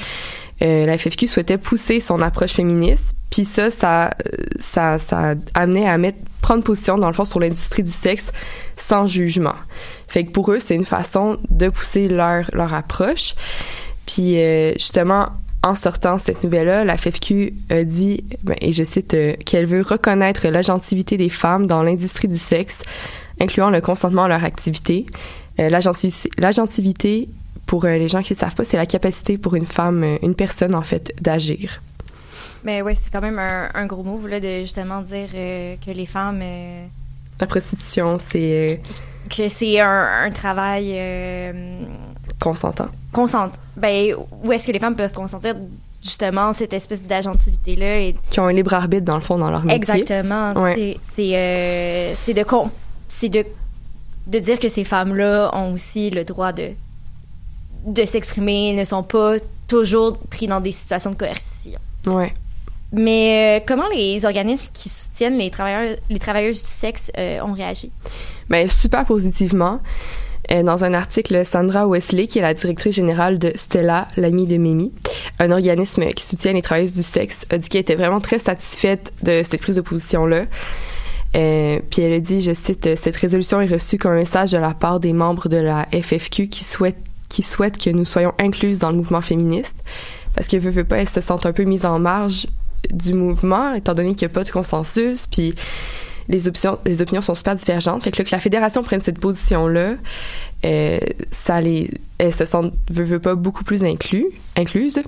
euh, 0.62 0.86
la 0.86 0.98
FFQ 0.98 1.28
souhaitait 1.28 1.58
pousser 1.58 2.00
son 2.00 2.22
approche 2.22 2.54
féministe, 2.54 3.16
puis 3.30 3.46
ça, 3.46 3.70
ça, 3.72 4.12
ça, 4.60 5.34
amenait 5.54 5.88
à 5.88 5.98
mettre, 5.98 6.20
prendre 6.42 6.64
position 6.64 6.98
dans 6.98 7.08
le 7.08 7.14
fond 7.14 7.26
sur 7.26 7.40
l'industrie 7.40 7.84
du 7.84 7.92
sexe 7.92 8.32
sans 8.76 9.08
jugement. 9.08 9.56
Fait 10.08 10.24
que 10.26 10.32
pour 10.32 10.52
eux, 10.52 10.60
c'est 10.60 10.76
une 10.76 10.86
façon 10.86 11.40
de 11.50 11.70
pousser 11.70 12.08
leur 12.08 12.50
leur 12.54 12.74
approche. 12.74 13.34
Puis 14.06 14.38
euh, 14.38 14.74
justement, 14.74 15.30
en 15.64 15.76
sortant 15.76 16.18
cette 16.18 16.44
nouvelle-là, 16.44 16.84
la 16.84 16.98
FFQ 16.98 17.54
a 17.70 17.84
dit, 17.84 18.24
ben, 18.44 18.56
et 18.62 18.74
je 18.74 18.84
cite, 18.84 19.14
euh, 19.14 19.34
qu'elle 19.46 19.66
veut 19.66 19.82
reconnaître 19.82 20.48
l'agentivité 20.48 21.18
des 21.18 21.30
femmes 21.30 21.66
dans 21.66 21.82
l'industrie 21.84 22.28
du 22.28 22.38
sexe, 22.38 22.84
incluant 23.40 23.70
le 23.70 23.82
consentement 23.82 24.26
à 24.26 24.28
leur 24.28 24.44
activité. 24.44 25.06
L'agentivité, 25.58 27.30
pour 27.66 27.86
euh, 27.86 27.98
les 27.98 28.08
gens 28.10 28.22
qui 28.22 28.34
ne 28.34 28.38
savent 28.38 28.56
pas, 28.56 28.64
c'est 28.64 28.78
la 28.78 28.86
capacité 28.86 29.38
pour 29.38 29.56
une 29.56 29.66
femme, 29.66 30.04
euh, 30.04 30.18
une 30.22 30.36
personne 30.36 30.76
en 30.76 30.82
fait, 30.84 31.14
d'agir. 31.22 31.82
Mais 32.64 32.82
ouais, 32.82 32.96
c'est 32.96 33.12
quand 33.12 33.22
même 33.22 33.40
un, 33.40 33.70
un 33.74 33.86
gros 33.86 34.04
move 34.04 34.28
là, 34.28 34.40
de 34.40 34.62
justement 34.62 35.02
dire 35.02 35.28
euh, 35.36 35.76
que 35.86 35.92
les 35.92 36.06
femmes. 36.06 36.40
euh, 36.42 36.86
La 37.40 37.48
prostitution, 37.48 38.18
c'est 38.20 38.82
que 39.36 39.48
c'est 39.48 39.80
un, 39.80 40.08
un 40.26 40.30
travail 40.32 40.92
euh, 40.94 41.82
consentant. 42.40 42.88
consent. 43.12 43.50
Ben, 43.76 44.16
où 44.44 44.52
est-ce 44.52 44.68
que 44.68 44.72
les 44.72 44.80
femmes 44.80 44.96
peuvent 44.96 45.14
consentir 45.14 45.56
justement 46.02 46.52
cette 46.54 46.74
espèce 46.74 47.04
d'agentivité-là 47.04 48.00
et 48.00 48.16
Qui 48.30 48.40
ont 48.42 48.46
un 48.48 48.54
libre 48.54 48.74
arbitre, 48.74 49.06
dans 49.06 49.16
le 49.16 49.22
fond, 49.22 49.38
dans 49.38 49.50
leur 49.50 49.64
métier. 49.64 49.78
Exactement. 49.78 50.54
Ouais. 50.54 50.76
C'est 50.76 50.98
c'est 51.16 52.12
c'est 52.16 52.34
de 52.34 52.44
con- 52.44 52.70
c'est 53.08 53.30
de 53.30 53.46
de 54.28 54.40
dire 54.40 54.58
que 54.60 54.70
ces 54.70 54.84
femmes-là 54.86 55.50
ont 55.54 55.74
aussi 55.74 56.10
le 56.10 56.24
droit 56.24 56.52
de 56.54 56.70
de 57.86 58.06
s'exprimer, 58.06 58.74
ne 58.74 58.84
sont 58.84 59.04
pas 59.04 59.36
toujours 59.68 60.18
pris 60.18 60.48
dans 60.48 60.62
des 60.62 60.72
situations 60.72 61.12
de 61.12 61.16
coercition. 61.16 61.80
Ouais. 62.06 62.34
Mais 62.92 63.60
euh, 63.60 63.64
comment 63.66 63.88
les 63.94 64.26
organismes 64.26 64.72
qui 64.74 64.88
soutiennent 64.88 65.38
les 65.38 65.50
travailleurs 65.50 65.96
les 66.10 66.20
travailleuses 66.20 66.62
du 66.62 66.70
sexe 66.70 67.12
euh, 67.18 67.40
ont 67.42 67.54
réagi? 67.54 67.92
Ben, 68.50 68.70
super 68.70 69.06
positivement. 69.06 69.80
Euh, 70.52 70.62
dans 70.62 70.84
un 70.84 70.94
article, 70.94 71.46
Sandra 71.46 71.88
Wesley, 71.88 72.28
qui 72.28 72.40
est 72.40 72.42
la 72.42 72.54
directrice 72.54 72.96
générale 72.96 73.40
de 73.40 73.54
Stella, 73.56 74.08
l'amie 74.18 74.46
de 74.46 74.58
Mimi, 74.58 74.92
un 75.40 75.52
organisme 75.52 76.06
qui 76.14 76.26
soutient 76.26 76.54
les 76.54 76.62
travailleuses 76.62 76.94
du 76.94 77.04
sexe, 77.04 77.46
a 77.50 77.58
dit 77.58 77.70
qu'elle 77.70 77.82
était 77.82 77.96
vraiment 77.96 78.20
très 78.20 78.40
satisfaite 78.40 79.14
de 79.24 79.42
cette 79.42 79.62
prise 79.62 79.78
de 79.78 79.82
position-là. 79.82 80.46
Euh, 81.36 81.80
puis 81.90 82.02
elle 82.02 82.14
a 82.14 82.20
dit, 82.20 82.42
je 82.42 82.54
cite, 82.54 82.96
cette 82.96 83.16
résolution 83.16 83.62
est 83.62 83.68
reçue 83.68 83.98
comme 83.98 84.12
un 84.12 84.18
message 84.18 84.52
de 84.52 84.58
la 84.58 84.74
part 84.74 85.00
des 85.00 85.14
membres 85.14 85.48
de 85.48 85.58
la 85.58 85.88
FFQ 85.92 86.50
qui 86.50 86.64
souhaitent 86.64 87.04
qui 87.34 87.44
souhaitent 87.44 87.78
que 87.78 87.90
nous 87.90 88.06
soyons 88.06 88.34
incluses 88.40 88.80
dans 88.80 88.92
le 88.92 88.98
mouvement 88.98 89.22
féministe 89.22 89.84
parce 90.36 90.48
que 90.48 90.58
veut, 90.58 90.70
veut 90.70 90.84
pas, 90.84 90.98
elles 90.98 91.10
se 91.10 91.22
sentent 91.22 91.46
un 91.46 91.54
peu 91.54 91.64
mises 91.64 91.86
en 91.86 92.00
marge 92.00 92.48
du 92.92 93.14
mouvement 93.14 93.74
étant 93.74 93.94
donné 93.94 94.14
qu'il 94.14 94.28
n'y 94.28 94.32
a 94.32 94.36
pas 94.36 94.44
de 94.44 94.52
consensus 94.52 95.28
puis 95.28 95.56
les 96.30 96.48
opinions, 96.48 96.78
les 96.86 97.02
opinions 97.02 97.22
sont 97.22 97.36
super 97.36 97.56
divergentes. 97.56 98.04
Fait 98.04 98.12
que 98.12 98.22
là, 98.22 98.24
que 98.24 98.34
la 98.34 98.40
fédération 98.40 98.82
prenne 98.82 99.02
cette 99.02 99.20
position-là, 99.20 99.96
euh, 100.66 101.00
ça 101.32 101.60
les, 101.60 101.90
elles 102.18 102.34
se 102.34 102.46
sentent, 102.46 102.74
veut, 102.90 103.04
veut 103.04 103.20
pas, 103.20 103.36
beaucoup 103.36 103.64
plus 103.64 103.84
inclus, 103.84 104.28
incluses. 104.56 105.02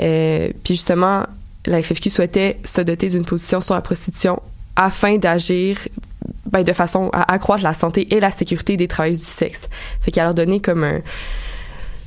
Euh, 0.00 0.50
puis 0.62 0.74
justement, 0.74 1.24
la 1.64 1.82
FFQ 1.82 2.10
souhaitait 2.10 2.58
se 2.64 2.80
doter 2.80 3.08
d'une 3.08 3.24
position 3.24 3.60
sur 3.60 3.74
la 3.74 3.80
prostitution 3.80 4.40
afin 4.76 5.16
d'agir 5.16 5.78
ben, 6.46 6.62
de 6.62 6.72
façon 6.72 7.10
à 7.12 7.32
accroître 7.32 7.64
la 7.64 7.74
santé 7.74 8.14
et 8.14 8.20
la 8.20 8.30
sécurité 8.30 8.76
des 8.76 8.88
travailleuses 8.88 9.20
du 9.20 9.26
sexe. 9.26 9.68
Fait 10.00 10.10
qu'à 10.10 10.24
leur 10.24 10.34
donner 10.34 10.60
comme 10.60 10.84
un 10.84 11.00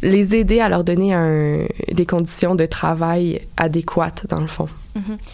les 0.01 0.35
aider 0.35 0.59
à 0.61 0.69
leur 0.69 0.83
donner 0.83 1.13
un, 1.13 1.65
des 1.91 2.05
conditions 2.05 2.55
de 2.55 2.65
travail 2.65 3.41
adéquates 3.57 4.25
dans 4.29 4.39
le 4.41 4.47
fond. 4.47 4.69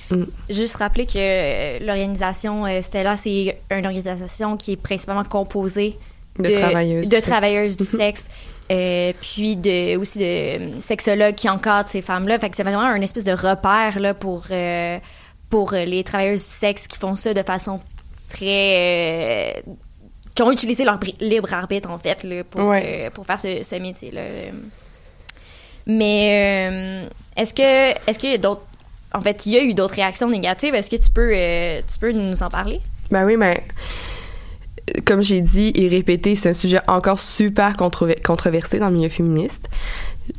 Mm. 0.10 0.24
Juste 0.50 0.76
rappeler 0.78 1.06
que 1.06 1.14
euh, 1.18 1.80
l'organisation 1.86 2.66
euh, 2.66 2.82
Stella, 2.82 3.18
c'est 3.18 3.58
une 3.72 3.86
organisation 3.86 4.58
qui 4.58 4.74
est 4.74 4.76
principalement 4.78 5.24
composée 5.24 5.98
De 6.40 6.50
travailleuses 6.50 7.06
de 7.10 7.16
du 7.16 7.22
sexe. 7.22 7.28
travailleuses 7.30 7.78
du 7.78 7.84
Mhm. 7.84 7.90
sexe, 7.90 8.28
euh, 8.72 9.14
puis 9.22 9.56
de, 9.56 9.96
aussi 9.98 10.20
de 10.20 10.80
sexologues 10.82 11.36
qui 11.36 11.48
encadrent 11.50 11.90
ces 11.90 12.02
femmes-là. 12.02 12.38
Fait 12.40 12.50
que 12.50 12.56
c'est 12.58 12.64
vraiment 12.64 12.82
un 12.82 13.02
espèce 13.02 13.24
de 13.24 13.32
repère 13.32 14.00
là, 14.00 14.14
pour, 14.14 14.44
euh, 14.52 14.98
pour 15.50 15.72
les 15.72 16.04
travailleuses 16.04 16.44
du 16.46 16.52
sexe 16.52 16.88
qui 16.88 16.98
font 17.00 17.16
ça 17.16 17.34
de 17.34 17.42
façon 17.44 17.80
très... 18.30 19.56
euh, 19.58 19.62
qui 20.36 20.44
ont 20.44 20.52
utilisé 20.52 20.84
leur 20.84 21.00
libre 21.22 21.54
arbitre, 21.54 21.90
en 21.90 21.98
fait, 21.98 22.24
là, 22.24 22.44
pour, 22.44 22.66
Ouais. 22.66 23.06
euh, 23.08 23.10
pour 23.10 23.26
faire 23.26 23.40
ce, 23.40 23.64
ce 23.64 23.76
métier-là. 23.76 24.22
Mais 25.88 26.68
euh, 26.72 27.08
est-ce 27.38 27.54
que 27.54 27.92
est-ce 28.10 28.18
qu'il 28.20 28.32
y 28.32 28.34
a 28.34 28.38
d'autres 28.38 28.62
en 29.14 29.22
fait, 29.22 29.46
il 29.46 29.54
y 29.54 29.58
a 29.58 29.64
eu 29.64 29.74
d'autres 29.74 29.94
réactions 29.96 30.28
négatives? 30.30 30.76
Est-ce 30.76 30.90
que 30.90 30.98
tu 30.98 31.10
peux, 31.10 31.32
euh, 31.34 31.80
tu 31.92 31.98
peux 32.00 32.12
nous 32.12 32.44
en 32.44 32.50
parler? 32.50 32.82
Ben 33.12 33.24
oui, 33.24 33.38
mais 33.38 33.64
comme 35.06 35.22
j'ai 35.22 35.40
dit 35.42 35.72
et 35.76 35.88
répété, 35.88 36.36
c'est 36.36 36.50
un 36.50 36.54
sujet 36.54 36.80
encore 36.88 37.20
super 37.20 37.74
controver- 37.74 38.22
controversé 38.22 38.78
dans 38.78 38.90
le 38.90 38.96
milieu 38.98 39.10
féministe. 39.10 39.70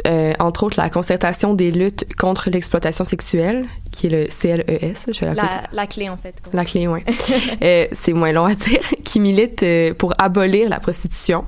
Euh, 0.06 0.32
entre 0.38 0.64
autres, 0.64 0.80
la 0.80 0.90
concertation 0.90 1.54
des 1.54 1.70
luttes 1.70 2.06
contre 2.16 2.50
l'exploitation 2.50 3.04
sexuelle, 3.04 3.66
qui 3.92 4.06
est 4.06 4.10
le 4.10 4.26
CLES, 4.26 4.94
je 5.12 5.24
vais 5.24 5.34
La, 5.34 5.62
la 5.72 5.86
clé, 5.86 6.08
en 6.08 6.16
fait. 6.16 6.34
la 6.52 6.64
clé, 6.64 6.86
ouais. 6.86 7.04
Euh, 7.62 7.86
c'est 7.92 8.12
moins 8.12 8.32
long 8.32 8.44
à 8.44 8.54
dire, 8.54 8.80
qui 9.04 9.20
milite 9.20 9.62
euh, 9.62 9.94
pour 9.94 10.12
abolir 10.18 10.68
la 10.68 10.80
prostitution. 10.80 11.44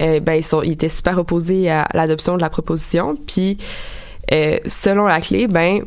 Euh, 0.00 0.20
ben, 0.20 0.34
ils, 0.34 0.44
sont, 0.44 0.62
ils 0.62 0.72
étaient 0.72 0.88
super 0.88 1.18
opposés 1.18 1.70
à 1.70 1.88
l'adoption 1.94 2.36
de 2.36 2.40
la 2.40 2.50
proposition. 2.50 3.16
Puis, 3.26 3.58
selon 4.66 5.06
la 5.06 5.20
clé, 5.20 5.46
ben, 5.46 5.82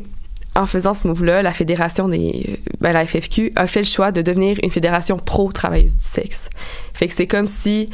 en 0.54 0.66
faisant 0.66 0.94
ce 0.94 1.06
move-là, 1.06 1.42
la 1.42 1.52
fédération 1.52 2.08
des, 2.08 2.60
ben, 2.80 2.92
la 2.92 3.06
FFQ 3.06 3.52
a 3.56 3.66
fait 3.66 3.80
le 3.80 3.86
choix 3.86 4.12
de 4.12 4.22
devenir 4.22 4.58
une 4.62 4.70
fédération 4.70 5.18
pro-travailleuse 5.18 5.96
du 5.96 6.04
sexe. 6.04 6.50
Fait 6.92 7.06
que 7.06 7.14
c'est 7.14 7.26
comme 7.26 7.46
si, 7.46 7.88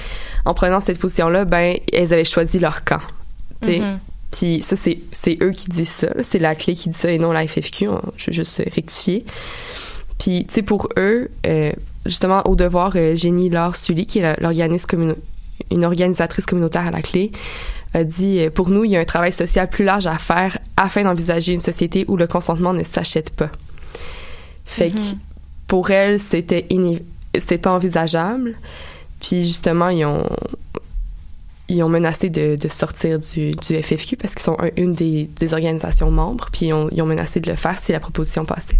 en 0.45 0.55
prenant 0.55 0.81
cette 0.81 0.99
position-là, 0.99 1.45
ben, 1.45 1.77
elles 1.93 2.13
avaient 2.13 2.25
choisi 2.25 2.59
leur 2.59 2.85
camp. 2.85 3.01
Mhm. 3.65 3.99
Puis 4.33 4.63
ça, 4.63 4.77
c'est, 4.77 4.99
c'est 5.13 5.39
eux 5.43 5.51
qui 5.53 5.71
disent 5.71 5.89
ça. 5.89 6.09
C'est 6.21 6.39
la 6.39 6.55
clé 6.55 6.75
qui 6.75 6.89
dit 6.91 6.97
ça 6.97 7.11
et 7.11 7.19
non 7.19 7.33
la 7.33 7.47
FFQ. 7.47 7.89
On- 7.89 8.01
je 8.17 8.27
vais 8.27 8.33
juste 8.33 8.63
rectifier. 8.75 9.25
Puis, 10.19 10.45
tu 10.47 10.55
sais, 10.55 10.63
pour 10.63 10.89
eux, 10.99 11.31
euh, 11.47 11.73
justement, 12.07 12.43
au 12.47 12.57
devoir, 12.57 12.93
euh, 12.97 13.15
Jenny 13.15 13.49
Laure 13.51 13.77
Sully, 13.77 14.07
qui 14.07 14.19
est 14.19 14.23
la- 14.23 14.37
l'organisme 14.41 14.87
communo- 14.87 15.17
une 15.71 15.85
organisatrice 15.85 16.45
communautaire 16.47 16.87
à 16.87 16.91
la 16.91 17.03
clé, 17.03 17.33
a 17.95 18.03
dit 18.05 18.41
euh, 18.41 18.51
Pour 18.51 18.69
nous, 18.69 18.85
il 18.85 18.91
y 18.91 18.97
a 18.97 19.01
un 19.01 19.05
travail 19.05 19.33
social 19.33 19.69
plus 19.71 19.85
large 19.85 20.07
à 20.07 20.19
faire 20.19 20.59
afin 20.77 21.05
d'envisager 21.05 21.53
une 21.55 21.61
société 21.61 22.05
où 22.09 22.17
le 22.17 22.27
consentement 22.27 22.73
ne 22.75 22.83
s'achète 22.85 23.31
pas. 23.35 23.51
Fait 24.65 24.89
que 24.91 24.99
Mhm. 24.99 25.19
pour 25.69 25.91
elle, 25.91 26.19
c'était 26.19 26.67
iné- 26.71 27.03
c'était 27.39 27.59
pas 27.59 27.71
envisageable. 27.73 28.55
Puis 29.21 29.45
justement, 29.45 29.89
ils 29.89 30.05
ont 30.05 30.29
ils 31.69 31.83
ont 31.83 31.89
menacé 31.89 32.31
de, 32.31 32.57
de 32.57 32.69
sortir 32.69 33.19
du, 33.19 33.51
du 33.53 33.83
FFQ 33.83 34.17
parce 34.17 34.35
qu'ils 34.35 34.45
sont 34.45 34.57
un- 34.61 34.71
une 34.77 34.95
des, 34.95 35.25
des 35.25 35.53
organisations 35.55 36.11
membres, 36.11 36.49
puis 36.53 36.67
ils 36.67 36.73
ont, 36.73 36.89
ils 36.93 37.03
ont 37.03 37.07
menacé 37.07 37.41
de 37.41 37.51
le 37.51 37.57
faire 37.57 37.79
si 37.79 37.93
la 37.93 38.01
proposition 38.01 38.45
passait. 38.45 38.79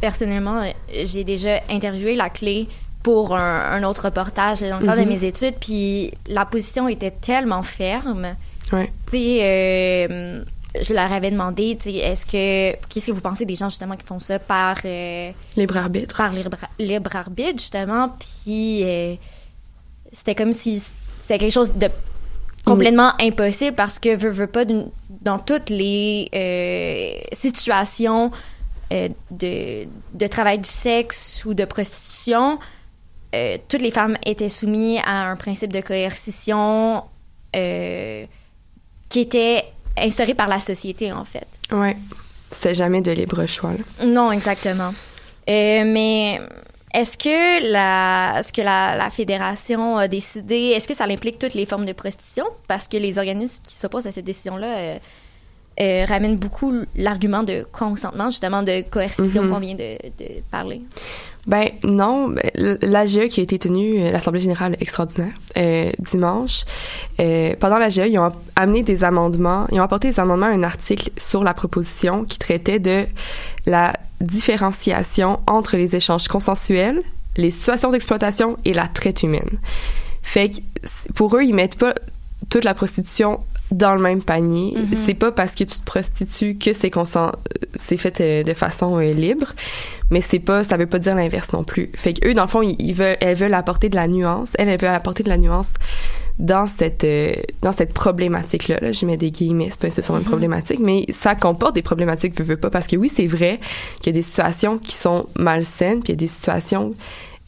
Personnellement, 0.00 0.60
euh, 0.62 0.70
j'ai 1.04 1.24
déjà 1.24 1.60
interviewé 1.70 2.14
la 2.16 2.28
clé 2.28 2.68
pour 3.02 3.34
un, 3.34 3.60
un 3.72 3.82
autre 3.84 4.04
reportage 4.06 4.60
dans 4.60 4.78
le 4.78 4.84
cadre 4.86 4.98
Mhm. 5.00 5.04
de 5.04 5.08
mes 5.10 5.24
études, 5.24 5.54
puis 5.60 6.12
la 6.28 6.44
position 6.44 6.86
était 6.88 7.10
tellement 7.12 7.62
ferme. 7.62 8.34
Ouais. 8.72 8.90
Euh, 9.42 10.44
je 10.80 10.94
leur 10.94 11.10
avais 11.12 11.30
demandé, 11.30 11.76
est-ce 11.84 12.26
que, 12.26 12.76
qu'est-ce 12.88 13.08
que 13.08 13.12
vous 13.12 13.20
pensez 13.20 13.44
des 13.44 13.54
gens 13.56 13.68
justement 13.68 13.96
qui 13.96 14.06
font 14.06 14.20
ça 14.20 14.38
par, 14.38 14.76
euh, 14.84 15.30
Libre 15.56 15.76
arbitre. 15.78 16.16
par 16.16 16.30
libre, 16.32 16.50
libre 16.78 17.16
arbitre 17.16 17.58
justement, 17.58 18.10
puis 18.20 18.82
euh, 18.84 19.14
c'était 20.12 20.34
comme 20.36 20.52
si 20.52 20.80
c'était 21.30 21.44
quelque 21.44 21.52
chose 21.52 21.74
de 21.74 21.88
complètement 22.64 23.12
impossible 23.20 23.76
parce 23.76 24.00
que 24.00 24.16
veut, 24.16 24.30
veut 24.30 24.48
pas 24.48 24.64
dans 25.08 25.38
toutes 25.38 25.70
les 25.70 26.28
euh, 26.34 27.20
situations 27.32 28.32
euh, 28.92 29.08
de, 29.30 29.86
de 30.12 30.26
travail 30.26 30.58
du 30.58 30.68
sexe 30.68 31.44
ou 31.44 31.54
de 31.54 31.64
prostitution, 31.64 32.58
euh, 33.34 33.58
toutes 33.68 33.80
les 33.80 33.92
femmes 33.92 34.16
étaient 34.26 34.48
soumises 34.48 35.00
à 35.06 35.30
un 35.30 35.36
principe 35.36 35.72
de 35.72 35.80
coercition 35.80 37.04
qui 37.52 39.20
était 39.20 39.64
instauré 39.96 40.34
par 40.34 40.48
la 40.48 40.58
société, 40.58 41.12
en 41.12 41.24
fait. 41.24 41.46
Ouais. 41.72 41.96
C'était 42.50 42.74
jamais 42.74 43.02
de 43.02 43.12
libre 43.12 43.46
choix. 43.46 43.72
là. 43.72 44.06
Non, 44.06 44.32
exactement. 44.32 44.92
Mais 45.46 46.40
est-ce 46.92 47.16
que 47.16 47.70
la, 47.72 48.38
est-ce 48.40 48.52
que 48.52 48.62
la, 48.62 48.96
la 48.96 49.10
fédération 49.10 49.96
a 49.96 50.08
décidé, 50.08 50.72
est-ce 50.74 50.88
que 50.88 50.94
ça 50.94 51.04
implique 51.04 51.38
toutes 51.38 51.54
les 51.54 51.66
formes 51.66 51.86
de 51.86 51.92
prostitution? 51.92 52.44
Parce 52.66 52.88
que 52.88 52.96
les 52.96 53.18
organismes 53.18 53.62
qui 53.66 53.74
s'opposent 53.76 54.06
à 54.06 54.12
cette 54.12 54.24
décision-là 54.24 54.66
euh, 54.78 54.98
euh, 55.80 56.04
ramènent 56.06 56.36
beaucoup 56.36 56.74
l'argument 56.96 57.42
de 57.42 57.64
consentement, 57.72 58.28
justement, 58.28 58.62
de 58.62 58.82
coercition 58.90 59.42
Mhm. 59.44 59.50
qu'on 59.50 59.60
vient 59.60 59.74
de, 59.76 59.96
de 60.18 60.42
parler. 60.50 60.82
Ben 61.46 61.70
non, 61.84 62.34
l'AGE 62.82 63.28
qui 63.28 63.40
a 63.40 63.42
été 63.44 63.58
tenue, 63.58 64.02
euh, 64.02 64.10
l'Assemblée 64.10 64.40
générale 64.40 64.76
extraordinaire, 64.78 65.32
euh, 65.56 65.90
dimanche, 65.98 66.64
pendant 67.60 67.78
l'AGE, 67.78 68.02
ils 68.08 68.18
ont 68.18 68.30
amené 68.56 68.82
des 68.82 69.04
amendements, 69.04 69.66
ils 69.72 69.80
ont 69.80 69.84
apporté 69.84 70.08
des 70.08 70.20
amendements 70.20 70.46
à 70.46 70.50
un 70.50 70.62
article 70.64 71.10
sur 71.16 71.42
la 71.44 71.54
proposition 71.54 72.24
qui 72.26 72.38
traitait 72.38 72.78
de 72.78 73.06
la 73.64 73.94
différenciation 74.20 75.40
entre 75.46 75.76
les 75.76 75.96
échanges 75.96 76.28
consensuels, 76.28 77.02
les 77.36 77.50
situations 77.50 77.90
d'exploitation 77.90 78.56
et 78.64 78.74
la 78.74 78.88
traite 78.88 79.22
humaine. 79.22 79.58
Fait 80.22 80.50
que 80.50 80.56
pour 81.14 81.36
eux, 81.36 81.42
ils 81.42 81.54
mettent 81.54 81.78
pas 81.78 81.94
toute 82.48 82.64
la 82.64 82.74
prostitution 82.74 83.40
dans 83.70 83.94
le 83.94 84.00
même 84.00 84.22
panier. 84.22 84.74
Mhm. 84.76 84.94
C'est 84.94 85.14
pas 85.14 85.32
parce 85.32 85.54
que 85.54 85.64
tu 85.64 85.78
te 85.78 85.84
prostitues 85.84 86.56
que 86.56 86.72
c'est 86.72 86.90
c'est 87.76 87.96
fait 87.96 88.20
euh, 88.20 88.42
de 88.42 88.52
façon 88.52 88.98
euh, 88.98 89.12
libre, 89.12 89.54
mais 90.10 90.20
c'est 90.20 90.40
pas 90.40 90.64
ça 90.64 90.76
veut 90.76 90.86
pas 90.86 90.98
dire 90.98 91.14
l'inverse 91.14 91.52
non 91.52 91.64
plus. 91.64 91.90
Fait 91.94 92.14
que 92.14 92.28
eux 92.28 92.34
dans 92.34 92.42
le 92.42 92.48
fond, 92.48 92.62
ils, 92.62 92.76
ils 92.80 92.94
veulent 92.94 93.16
elles 93.20 93.36
veulent 93.36 93.54
apporter 93.54 93.88
de 93.88 93.96
la 93.96 94.08
nuance, 94.08 94.52
elles, 94.58 94.68
elles 94.68 94.80
veulent 94.80 94.90
apporter 94.90 95.22
de 95.22 95.28
la 95.28 95.38
nuance 95.38 95.74
dans 96.40 96.66
cette 96.66 97.04
euh, 97.04 97.34
dans 97.60 97.72
cette 97.72 97.92
problématique 97.92 98.68
là, 98.68 98.78
là 98.80 98.92
je 98.92 99.04
mets 99.04 99.18
des 99.18 99.30
guillemets, 99.30 99.68
c'est 99.70 99.80
pas 99.80 99.88
nécessairement 99.88 100.18
une 100.18 100.24
Mhm. 100.24 100.30
problématique, 100.30 100.80
mais 100.80 101.04
ça 101.10 101.34
comporte 101.34 101.74
des 101.74 101.82
problématiques 101.82 102.36
veux, 102.38 102.44
veux 102.44 102.56
pas 102.56 102.70
parce 102.70 102.86
que 102.86 102.96
oui, 102.96 103.10
c'est 103.14 103.26
vrai 103.26 103.60
qu'il 104.00 104.06
y 104.06 104.16
a 104.16 104.18
des 104.18 104.22
situations 104.22 104.78
qui 104.78 104.94
sont 104.94 105.26
malsaines, 105.38 106.00
puis 106.00 106.08
il 106.08 106.10
y 106.10 106.12
a 106.12 106.16
des 106.16 106.28
situations 106.28 106.94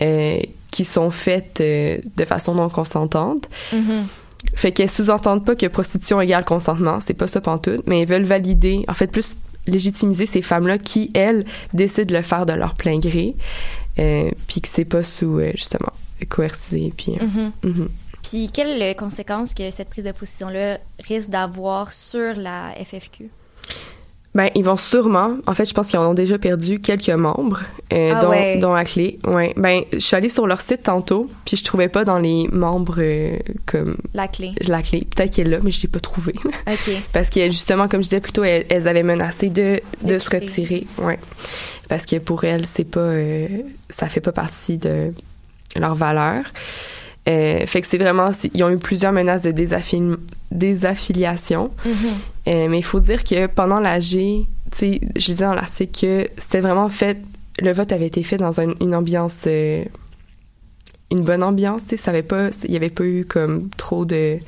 euh, 0.03 0.41
qui 0.71 0.85
sont 0.85 1.11
faites 1.11 1.61
euh, 1.61 1.99
de 2.17 2.25
façon 2.25 2.55
non 2.55 2.69
consentante. 2.69 3.49
Mhm. 3.73 4.07
Fait 4.55 4.73
qu'elles 4.73 4.91
sous-entendent 4.91 5.45
pas 5.45 5.57
que 5.57 5.67
prostitution 5.67 6.21
égale 6.21 6.45
consentement, 6.45 7.01
c'est 7.01 7.15
pas 7.15 7.29
ça 7.29 7.41
pantoute, 7.41 7.87
mais 7.87 8.01
elles 8.01 8.09
veulent 8.09 8.25
valider, 8.25 8.85
en 8.89 8.95
fait, 8.95 9.07
plus 9.07 9.37
légitimiser 9.67 10.27
ces 10.27 10.43
femmes-là 10.43 10.77
qui, 10.77 11.11
elles, 11.15 11.47
décident 11.73 12.07
de 12.07 12.17
le 12.17 12.23
faire 12.23 12.45
de 12.45 12.53
leur 12.53 12.75
plein 12.75 12.99
gré, 12.99 13.35
puis 13.95 14.61
que 14.61 14.69
c'est 14.69 14.85
pas 14.85 15.05
sous, 15.05 15.41
justement, 15.55 15.93
coercisé, 16.29 16.93
puis... 16.95 17.13
mhm. 17.63 17.89
Puis, 18.23 18.51
quelles 18.53 18.81
euh, 18.81 18.95
conséquences 18.95 19.55
que 19.55 19.71
cette 19.71 19.91
prise 19.91 20.05
de 20.05 20.13
position-là 20.13 20.79
risque 21.05 21.29
d'avoir 21.31 21.93
sur 21.93 22.35
la 22.35 22.73
FFQ? 22.85 23.31
Ben, 24.35 24.49
ils 24.55 24.65
vont 24.65 24.79
sûrement, 24.79 25.37
en 25.47 25.53
fait, 25.53 25.67
je 25.67 25.75
pense 25.75 25.91
qu'ils 25.91 25.99
en 25.99 26.11
ont 26.13 26.15
déjà 26.15 26.39
perdu 26.39 26.81
quelques 26.81 27.11
membres, 27.11 27.61
euh, 27.93 28.13
Ah 28.17 28.21
dont, 28.23 28.31
ouais. 28.31 28.59
dont 28.61 28.73
la 28.73 28.85
clé. 28.85 29.19
Ouais. 29.25 29.53
Ben, 29.59 29.83
je 29.93 29.99
suis 29.99 30.17
allée 30.17 30.31
sur 30.31 30.47
leur 30.47 30.63
site 30.63 30.85
tantôt, 30.85 31.31
puis 31.45 31.59
je 31.59 31.65
trouvais 31.65 31.89
pas 31.91 32.07
dans 32.07 32.19
les 32.19 32.49
membres 32.51 32.95
euh, 32.99 33.37
comme 33.67 33.99
La 34.15 34.29
clé. 34.29 34.53
la 34.67 34.81
clé. 34.81 35.01
Peut-être 35.15 35.35
qu'elle 35.35 35.49
est 35.49 35.51
là, 35.51 35.59
mais 35.63 35.71
je 35.71 35.83
l'ai 35.83 35.89
pas 35.89 36.01
trouvée. 36.01 36.33
OK. 36.47 36.91
Parce 37.13 37.29
que 37.29 37.45
justement, 37.51 37.89
comme 37.89 38.01
je 38.01 38.09
disais 38.09 38.21
plus 38.21 38.33
tôt, 38.33 38.43
elles, 38.45 38.65
elles 38.71 38.89
avaient 38.89 39.03
menacé 39.03 39.51
de, 39.51 39.83
de, 40.03 40.15
De 40.15 40.19
se 40.19 40.31
retirer. 40.31 40.87
Ouais. 40.97 41.19
Parce 41.91 42.07
que 42.07 42.17
pour 42.17 42.45
elles, 42.45 42.65
c'est 42.65 42.85
pas. 42.85 43.01
euh, 43.01 43.49
ça 43.91 44.09
fait 44.09 44.23
pas 44.23 44.33
partie 44.33 44.79
de 44.79 45.13
leur 45.77 45.95
valeur. 45.95 46.45
Euh, 47.29 47.67
fait 47.67 47.81
que 47.81 47.87
c'est 47.87 47.99
vraiment. 47.99 48.31
Ils 48.53 48.65
ont 48.65 48.71
eu 48.71 48.79
plusieurs 48.79 49.13
menaces 49.13 49.43
de 49.45 49.53
désaffili- 49.53 50.17
désaffiliation. 50.51 51.71
Mhm. 51.87 51.93
Euh, 52.49 52.69
mais 52.69 52.79
il 52.79 52.85
faut 52.85 52.99
dire 53.01 53.23
que 53.23 53.47
pendant 53.47 53.79
l'AG, 53.79 54.03
tu 54.11 54.47
sais, 54.75 55.01
je 55.17 55.27
disais 55.27 55.45
dans 55.45 55.55
l'article 55.55 56.01
que 56.01 56.29
c'était 56.37 56.61
vraiment 56.61 56.89
fait. 56.89 57.19
Le 57.61 57.73
vote 57.73 57.93
avait 57.93 58.07
été 58.07 58.23
fait 58.25 58.39
dans 58.39 58.61
un- 58.61 58.75
une 58.81 58.95
ambiance. 58.95 59.45
euh, 59.47 59.85
une 61.13 61.23
bonne 61.25 61.43
ambiance, 61.43 61.85
tu 61.85 61.97
sais. 61.99 62.11
Il 62.65 62.73
y 62.73 62.77
avait 62.77 62.89
pas 62.89 63.05
eu 63.05 63.25
comme 63.27 63.69
trop 63.77 64.05
de 64.07 64.39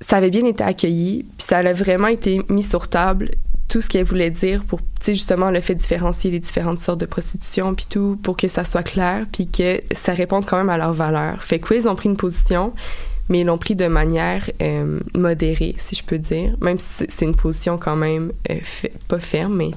ça 0.00 0.18
avait 0.18 0.30
bien 0.30 0.44
été 0.44 0.62
accueilli, 0.62 1.22
puis 1.38 1.46
ça 1.46 1.58
a 1.58 1.72
vraiment 1.72 2.08
été 2.08 2.42
mis 2.50 2.62
sur 2.62 2.88
table 2.88 3.30
tout 3.68 3.80
ce 3.80 3.88
qu'elle 3.88 4.04
voulait 4.04 4.30
dire 4.30 4.64
pour, 4.64 4.78
tu 4.80 4.86
sais, 5.00 5.14
justement, 5.14 5.50
le 5.50 5.60
fait 5.60 5.74
de 5.74 5.80
différencier 5.80 6.30
les 6.30 6.38
différentes 6.38 6.78
sortes 6.78 7.00
de 7.00 7.06
prostitution, 7.06 7.74
puis 7.74 7.86
tout, 7.90 8.18
pour 8.22 8.36
que 8.36 8.46
ça 8.48 8.64
soit 8.64 8.82
clair, 8.84 9.26
puis 9.32 9.48
que 9.48 9.80
ça 9.94 10.12
réponde 10.12 10.46
quand 10.46 10.56
même 10.56 10.68
à 10.70 10.78
leurs 10.78 10.92
valeurs. 10.92 11.42
Fait 11.42 11.58
que 11.58 11.74
oui, 11.74 11.80
ils 11.82 11.88
ont 11.88 11.96
pris 11.96 12.08
une 12.08 12.16
position, 12.16 12.72
mais 13.28 13.40
ils 13.40 13.44
l'ont 13.44 13.58
pris 13.58 13.74
de 13.74 13.86
manière 13.88 14.48
euh, 14.62 15.00
modérée, 15.14 15.74
si 15.78 15.96
je 15.96 16.04
peux 16.04 16.18
dire, 16.18 16.54
même 16.60 16.78
si 16.78 17.04
c'est- 17.08 17.24
une 17.24 17.34
position 17.34 17.76
quand 17.76 17.96
même 17.96 18.30
euh, 18.50 18.54
pas 19.08 19.18
ferme, 19.18 19.56
mais 19.56 19.70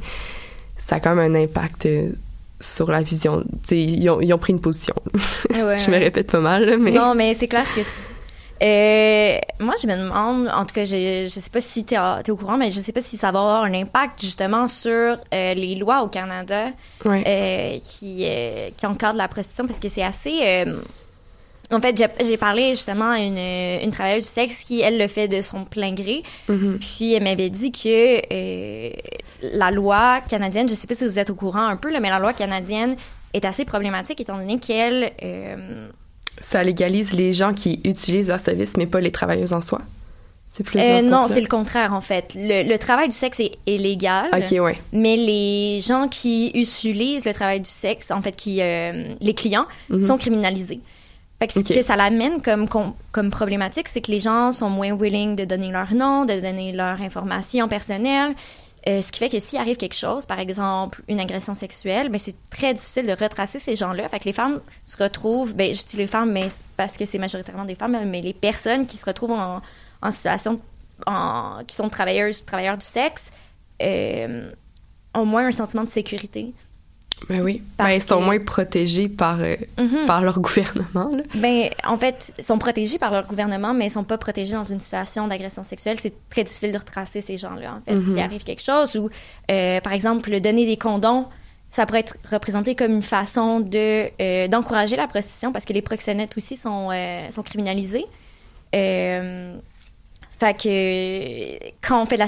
ça 0.78 0.98
a 0.98 1.00
quand 1.00 1.16
même 1.16 1.36
un 1.36 1.44
impact 1.44 1.88
euh, 1.88 2.10
sur 2.60 2.92
la 2.92 3.02
vision. 3.02 3.42
Tu 3.42 3.70
sais, 3.70 3.82
ils 3.82 4.08
ont, 4.10 4.22
ils 4.22 4.32
ont 4.34 4.38
pris 4.38 4.54
une 4.54 4.62
position. 4.62 4.94
Ouais, 5.56 5.80
je 5.84 5.90
me 5.90 5.98
répète 5.98 6.30
pas 6.32 6.42
mal, 6.42 6.64
là, 6.66 6.78
mais... 6.78 6.92
Non, 6.92 7.16
mais 7.16 7.34
c'est 7.34 7.48
clair 7.48 7.66
ce 7.66 7.74
que 7.76 7.82
tu. 7.82 7.88
Euh, 8.62 9.38
moi, 9.60 9.74
je 9.82 9.88
me 9.88 9.96
demande, 9.96 10.50
en 10.54 10.66
tout 10.66 10.74
cas, 10.76 10.86
je, 10.86 11.24
je 11.24 11.40
sais 11.40 11.50
pas 11.50 11.62
si 11.62 11.86
tu 11.86 11.96
es, 11.96 12.30
au 12.32 12.36
courant, 12.36 12.58
mais 12.58 12.72
je 12.72 12.80
sais 12.80 12.92
pas 12.92 13.02
si 13.02 13.18
ça 13.18 13.32
va 13.32 13.40
avoir 13.40 13.64
un 13.64 13.74
impact 13.74 14.22
justement 14.22 14.68
sur 14.68 14.90
euh, 15.34 15.54
les 15.54 15.76
lois 15.76 16.04
au 16.04 16.08
Canada 16.10 16.68
euh, 17.26 17.78
qui, 17.84 18.26
euh, 18.28 18.70
qui 18.76 18.86
encadrent 18.86 19.18
la 19.18 19.28
prostitution 19.28 19.66
parce 19.66 19.80
que 19.80 19.90
c'est 19.90 20.04
assez. 20.04 20.40
euh, 20.44 20.82
en 21.72 21.80
fait, 21.82 21.96
j'ai- 21.96 22.26
j'ai 22.26 22.38
parlé 22.38 22.72
justement 22.72 23.12
à 23.12 23.20
une, 23.20 23.38
une 23.38 23.92
travailleuse 23.92 24.24
du 24.24 24.30
sexe 24.30 24.64
qui, 24.64 24.82
elle, 24.82 24.98
le 24.98 25.08
fait 25.08 25.28
de 25.28 25.40
son 25.42 25.66
plein 25.66 25.94
gré. 25.94 26.24
Mhm. 26.48 26.80
Puis 26.80 27.14
elle 27.14 27.24
m'avait 27.24 27.52
dit 27.52 27.72
que 27.72 28.22
euh, 28.34 28.90
la 29.44 29.70
loi 29.72 30.20
canadienne, 30.28 30.68
je 30.68 30.74
sais 30.74 30.88
pas 30.88 30.96
si 30.96 31.06
vous 31.06 31.20
êtes 31.20 31.30
au 31.30 31.36
courant 31.36 31.66
un 31.66 31.76
peu, 31.78 31.92
là, 31.92 32.00
mais 32.00 32.10
la 32.10 32.18
loi 32.20 32.34
canadienne 32.34 32.96
est 33.34 33.46
assez 33.46 33.66
problématique 33.66 34.20
étant 34.20 34.36
donné 34.38 34.58
qu'elle. 34.58 35.12
Ça 36.42 36.64
légalise 36.64 37.14
les 37.14 37.34
gens 37.34 37.54
qui 37.54 37.80
utilisent 37.84 38.30
leur 38.30 38.40
service, 38.40 38.78
mais 38.78 38.86
pas 38.86 39.00
les 39.02 39.12
travailleuses 39.12 39.54
en 39.54 39.62
soi? 39.62 39.82
C'est 40.52 40.64
plus 40.64 40.80
Euh, 40.80 41.02
non, 41.04 41.28
c'est 41.28 41.42
le 41.42 41.48
contraire 41.48 41.94
en 41.94 42.02
fait. 42.02 42.34
Le, 42.36 42.68
le 42.68 42.78
travail 42.80 43.08
du 43.08 43.16
sexe 43.16 43.40
est 43.40 43.52
illégal, 43.68 44.30
Ok, 44.34 44.52
ouais. 44.60 44.80
mais 44.92 45.16
les 45.16 45.80
gens 45.82 46.08
qui 46.08 46.48
utilisent 46.56 47.26
le 47.26 47.34
travail 47.34 47.62
du 47.62 47.70
sexe, 47.70 48.10
en 48.10 48.22
fait, 48.24 48.36
qui 48.36 48.60
euh, 48.62 49.14
les 49.22 49.34
clients, 49.36 49.66
Mhm. 49.90 50.04
sont 50.04 50.18
criminalisés. 50.18 50.80
Fait 51.40 51.48
que 51.48 51.54
ce 51.54 51.60
Ok. 51.60 51.68
que 51.74 51.82
ça 51.84 51.96
l'amène 51.96 52.42
comme, 52.42 52.68
com- 52.68 52.94
comme 53.12 53.30
problématique, 53.30 53.88
c'est 53.90 54.02
que 54.02 54.12
les 54.12 54.20
gens 54.20 54.52
sont 54.52 54.70
moins 54.70 54.92
willing 54.94 55.36
de 55.36 55.46
donner 55.46 55.70
leur 55.72 55.94
nom, 55.94 56.26
de 56.26 56.40
donner 56.40 56.72
leur 56.72 57.00
information 57.02 57.68
personnelle. 57.68 58.34
Euh, 58.90 59.02
ce 59.04 59.12
qui 59.12 59.20
fait 59.20 59.30
que 59.30 59.40
s'il 59.40 59.60
arrive 59.60 59.78
quelque 59.78 59.96
chose, 59.96 60.26
par 60.26 60.40
exemple 60.40 61.04
une 61.08 61.20
agression 61.20 61.54
sexuelle, 61.54 62.10
ben 62.10 62.18
c'est 62.18 62.36
très 62.50 62.74
difficile 62.74 63.06
de 63.06 63.12
retracer 63.12 63.60
ces 63.60 63.76
gens-là. 63.76 64.08
Fait 64.10 64.20
que 64.20 64.26
les 64.26 64.34
femmes 64.34 64.62
se 64.86 64.98
retrouvent, 65.02 65.54
ben 65.54 65.76
je 65.76 65.84
dis 65.86 65.98
les 65.98 66.08
femmes, 66.08 66.32
mais 66.32 66.48
parce 66.76 66.98
que 66.98 67.06
c'est 67.06 67.20
majoritairement 67.20 67.66
des 67.66 67.76
femmes, 67.76 67.98
mais 68.10 68.22
les 68.22 68.34
personnes 68.34 68.88
qui 68.88 68.98
se 68.98 69.06
retrouvent 69.06 69.32
en, 69.34 69.62
en 70.02 70.12
situation 70.12 70.60
en- 71.06 71.60
qui 71.68 71.76
sont 71.76 71.90
travailleuses, 71.90 72.46
travailleurs 72.46 72.78
du 72.78 72.86
sexe, 72.86 73.32
euh, 73.82 74.52
ont 75.14 75.26
moins 75.26 75.46
un 75.46 75.52
sentiment 75.52 75.84
de 75.84 75.90
sécurité. 75.90 76.54
Ben 77.28 77.42
oui. 77.42 77.62
Ben, 77.78 77.90
ils 77.90 78.02
sont 78.02 78.20
que- 78.20 78.26
moins 78.26 78.40
protégés 78.40 79.10
par, 79.10 79.40
euh, 79.42 79.56
Mhm. 79.78 80.06
par 80.08 80.22
leur 80.22 80.40
gouvernement. 80.40 81.10
Là. 81.16 81.24
Ben, 81.36 81.70
en 81.86 81.98
fait, 81.98 82.34
ils 82.38 82.44
sont 82.44 82.58
protégés 82.58 82.98
par 82.98 83.12
leur 83.12 83.28
gouvernement, 83.28 83.74
mais 83.74 83.88
ils 83.88 83.92
sont 83.92 84.04
pas 84.04 84.18
protégés 84.18 84.54
dans 84.54 84.64
une 84.64 84.80
situation 84.80 85.28
d'agression 85.28 85.64
sexuelle. 85.64 85.98
C'est 86.00 86.14
très 86.30 86.44
difficile 86.44 86.72
de 86.72 86.78
retracer 86.78 87.22
ces 87.22 87.38
gens-là, 87.38 87.76
en 87.76 87.82
fait. 87.86 87.96
Mhm. 87.96 88.06
S'il 88.06 88.20
arrive 88.20 88.44
quelque 88.44 88.62
chose 88.64 88.96
ou, 88.96 89.10
euh, 89.52 89.82
par 89.82 89.94
exemple, 89.94 90.40
donner 90.40 90.66
des 90.66 90.78
condoms, 90.78 91.26
ça 91.72 91.86
pourrait 91.86 92.00
être 92.00 92.16
représenté 92.32 92.74
comme 92.74 92.94
une 92.94 93.04
façon 93.04 93.60
de 93.60 94.10
euh, 94.22 94.48
d'encourager 94.48 94.96
la 94.96 95.08
prostitution 95.08 95.52
parce 95.52 95.66
que 95.66 95.74
les 95.74 95.84
proxénètes 95.84 96.36
aussi 96.38 96.56
sont, 96.58 96.90
euh, 96.92 97.30
sont 97.30 97.44
criminalisés. 97.44 98.06
Euh, 98.76 99.56
fait 100.40 100.54
que 100.56 101.70
quand 101.88 102.02
on 102.02 102.06
fait 102.06 102.16
de 102.16 102.22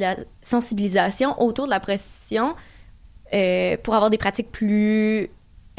la 0.00 0.16
sensibilisation 0.42 1.40
autour 1.40 1.66
de 1.66 1.70
la 1.70 1.80
prostitution, 1.80 2.54
euh, 3.34 3.76
pour 3.82 3.94
avoir 3.94 4.10
des 4.10 4.18
pratiques 4.18 4.50
plus 4.50 5.28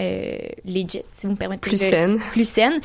euh, 0.02 0.38
legit, 0.66 1.04
si 1.12 1.28
vous 1.28 1.34
me 1.34 1.38
permettez. 1.38 1.62
Plus 1.70 1.78
saines. 1.78 2.20
Plus 2.32 2.48
saines, 2.48 2.80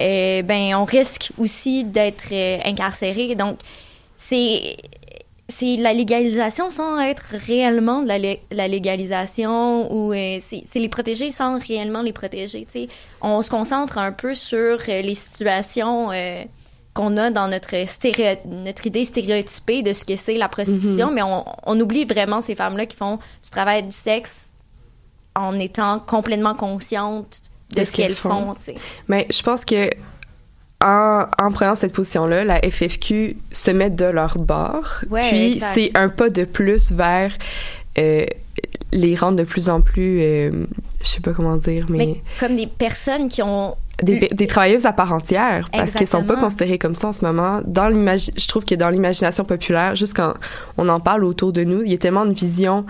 euh, 0.00 0.42
ben 0.42 0.74
on 0.74 0.84
risque 0.84 1.32
aussi 1.38 1.84
d'être 1.84 2.28
euh, 2.32 2.58
incarcéré. 2.64 3.34
Donc 3.34 3.58
c'est 4.16 4.76
c'est 5.50 5.76
la 5.76 5.94
légalisation 5.94 6.68
sans 6.68 7.00
être 7.00 7.34
réellement 7.46 8.02
de 8.02 8.08
la, 8.08 8.18
lé- 8.18 8.40
la 8.50 8.68
légalisation 8.68 9.90
ou 9.90 10.12
euh, 10.12 10.38
c'est 10.40 10.78
les 10.78 10.90
protéger 10.90 11.30
sans 11.30 11.58
réellement 11.58 12.02
les 12.02 12.12
protéger. 12.12 12.66
tu 12.66 12.82
sais. 12.82 12.88
On 13.22 13.40
se 13.40 13.48
concentre 13.48 13.96
un 13.96 14.12
peu 14.12 14.34
sur 14.34 14.78
euh, 14.88 15.00
les 15.00 15.14
situations 15.14 16.10
euh, 16.12 16.44
qu'on 16.98 17.16
a 17.16 17.30
dans 17.30 17.46
notre, 17.46 17.76
stéréo- 17.86 18.38
notre 18.46 18.84
idée 18.86 19.04
stéréotypée 19.04 19.82
de 19.84 19.92
ce 19.92 20.04
que 20.04 20.16
c'est 20.16 20.34
la 20.34 20.48
prostitution, 20.48 21.08
Mhm. 21.08 21.14
mais 21.14 21.22
on, 21.22 21.44
on 21.64 21.80
oublie 21.80 22.04
vraiment 22.04 22.40
ces 22.40 22.56
femmes-là 22.56 22.86
qui 22.86 22.96
font 22.96 23.16
du 23.44 23.50
travail 23.50 23.84
du 23.84 23.92
sexe 23.92 24.52
en 25.36 25.56
étant 25.60 26.00
complètement 26.00 26.54
conscientes 26.54 27.42
de, 27.76 27.84
ce 27.84 27.92
qu'elles 27.96 28.16
font. 28.16 28.56
Mais 29.06 29.26
je 29.30 29.42
pense 29.42 29.64
que 29.64 29.90
en, 30.82 31.26
en 31.40 31.52
prenant 31.52 31.74
cette 31.76 31.92
position-là, 31.92 32.42
la 32.44 32.60
FFQ 32.68 33.36
se 33.52 33.70
met 33.70 33.90
de 33.90 34.04
leur 34.06 34.38
bord. 34.38 35.00
Ouais, 35.10 35.28
puis 35.30 35.60
c'est 35.74 35.90
un 35.96 36.08
pas 36.08 36.30
de 36.30 36.44
plus 36.44 36.90
vers 36.92 37.32
euh, 37.98 38.26
les 38.92 39.14
rendre 39.14 39.36
de 39.38 39.44
plus 39.44 39.68
en 39.68 39.80
plus, 39.80 40.20
euh, 40.20 40.66
je 41.02 41.06
sais 41.08 41.20
pas 41.20 41.32
comment 41.32 41.56
dire, 41.56 41.86
mais, 41.88 41.98
Mais 41.98 42.22
comme 42.40 42.56
des 42.56 42.66
personnes 42.66 43.28
qui 43.28 43.42
ont 43.42 43.76
des, 44.02 44.28
des 44.32 44.46
travailleuses 44.46 44.86
à 44.86 44.92
part 44.92 45.12
entière, 45.12 45.68
parce 45.72 45.92
qu'elles 45.92 46.06
sont 46.06 46.22
pas 46.24 46.36
considérées 46.36 46.78
comme 46.78 46.94
ça 46.94 47.08
en 47.08 47.12
ce 47.12 47.24
moment. 47.24 47.60
Dans 47.66 47.88
je 47.90 48.48
trouve 48.48 48.64
que 48.64 48.74
dans 48.74 48.90
l'imagination 48.90 49.44
populaire, 49.44 49.96
juste 49.96 50.14
quand 50.14 50.34
on 50.76 50.88
en 50.88 51.00
parle 51.00 51.24
autour 51.24 51.52
de 51.52 51.64
nous, 51.64 51.82
il 51.82 51.90
y 51.90 51.94
a 51.94 51.98
tellement 51.98 52.24
de 52.26 52.32
visions 52.32 52.84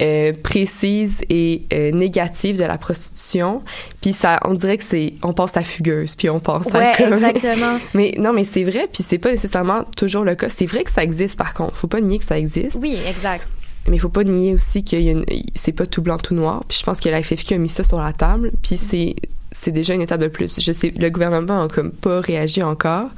euh, 0.00 0.32
précises 0.42 1.18
et 1.30 1.62
euh, 1.72 1.90
négatives 1.90 2.58
de 2.58 2.64
la 2.64 2.78
prostitution. 2.78 3.62
Puis 4.00 4.12
ça, 4.12 4.38
on 4.44 4.54
dirait 4.54 4.76
que 4.78 4.84
c'est, 4.84 5.14
on 5.22 5.32
pense 5.32 5.56
à 5.56 5.62
fugueuse, 5.62 6.14
puis 6.16 6.30
on 6.30 6.40
pense 6.40 6.66
Ouais, 6.66 6.92
à 6.92 6.96
comme- 6.96 7.12
exactement. 7.14 7.78
mais 7.94 8.14
non, 8.18 8.32
mais 8.32 8.44
c'est 8.44 8.64
vrai, 8.64 8.88
puis 8.92 9.04
c'est 9.06 9.18
pas 9.18 9.30
nécessairement 9.30 9.84
toujours 9.96 10.24
le 10.24 10.34
cas. 10.34 10.48
C'est 10.48 10.66
vrai 10.66 10.84
que 10.84 10.90
ça 10.90 11.02
existe, 11.02 11.36
par 11.38 11.54
contre. 11.54 11.76
Faut 11.76 11.86
pas 11.86 12.00
nier 12.00 12.18
que 12.18 12.24
ça 12.24 12.38
existe. 12.38 12.78
Oui, 12.80 12.96
exact. 13.08 13.46
Mais 13.88 13.96
il 13.96 14.00
faut 14.00 14.08
pas 14.08 14.24
nier 14.24 14.52
aussi 14.54 14.82
qu'il 14.82 15.00
y 15.02 15.08
a 15.08 15.12
une, 15.12 15.24
c'est 15.54 15.72
pas 15.72 15.86
tout 15.86 16.02
blanc 16.02 16.18
tout 16.18 16.34
noir. 16.34 16.64
Puis 16.66 16.78
je 16.80 16.84
pense 16.84 16.98
que 17.00 17.08
la 17.08 17.22
FFQ 17.22 17.54
a 17.54 17.58
mis 17.58 17.68
ça 17.68 17.84
sur 17.84 18.00
la 18.00 18.12
table. 18.12 18.50
Puis 18.62 18.76
c'est, 18.76 19.14
c'est 19.58 19.70
déjà 19.72 19.94
une 19.94 20.02
étape 20.02 20.20
de 20.20 20.28
plus. 20.28 20.60
Je 20.60 20.72
sais, 20.72 20.92
le 20.96 21.08
gouvernement 21.10 21.62
a 21.62 21.68
comme 21.68 21.90
pas 21.90 22.20
réagi 22.20 22.62
encore. 22.62 23.08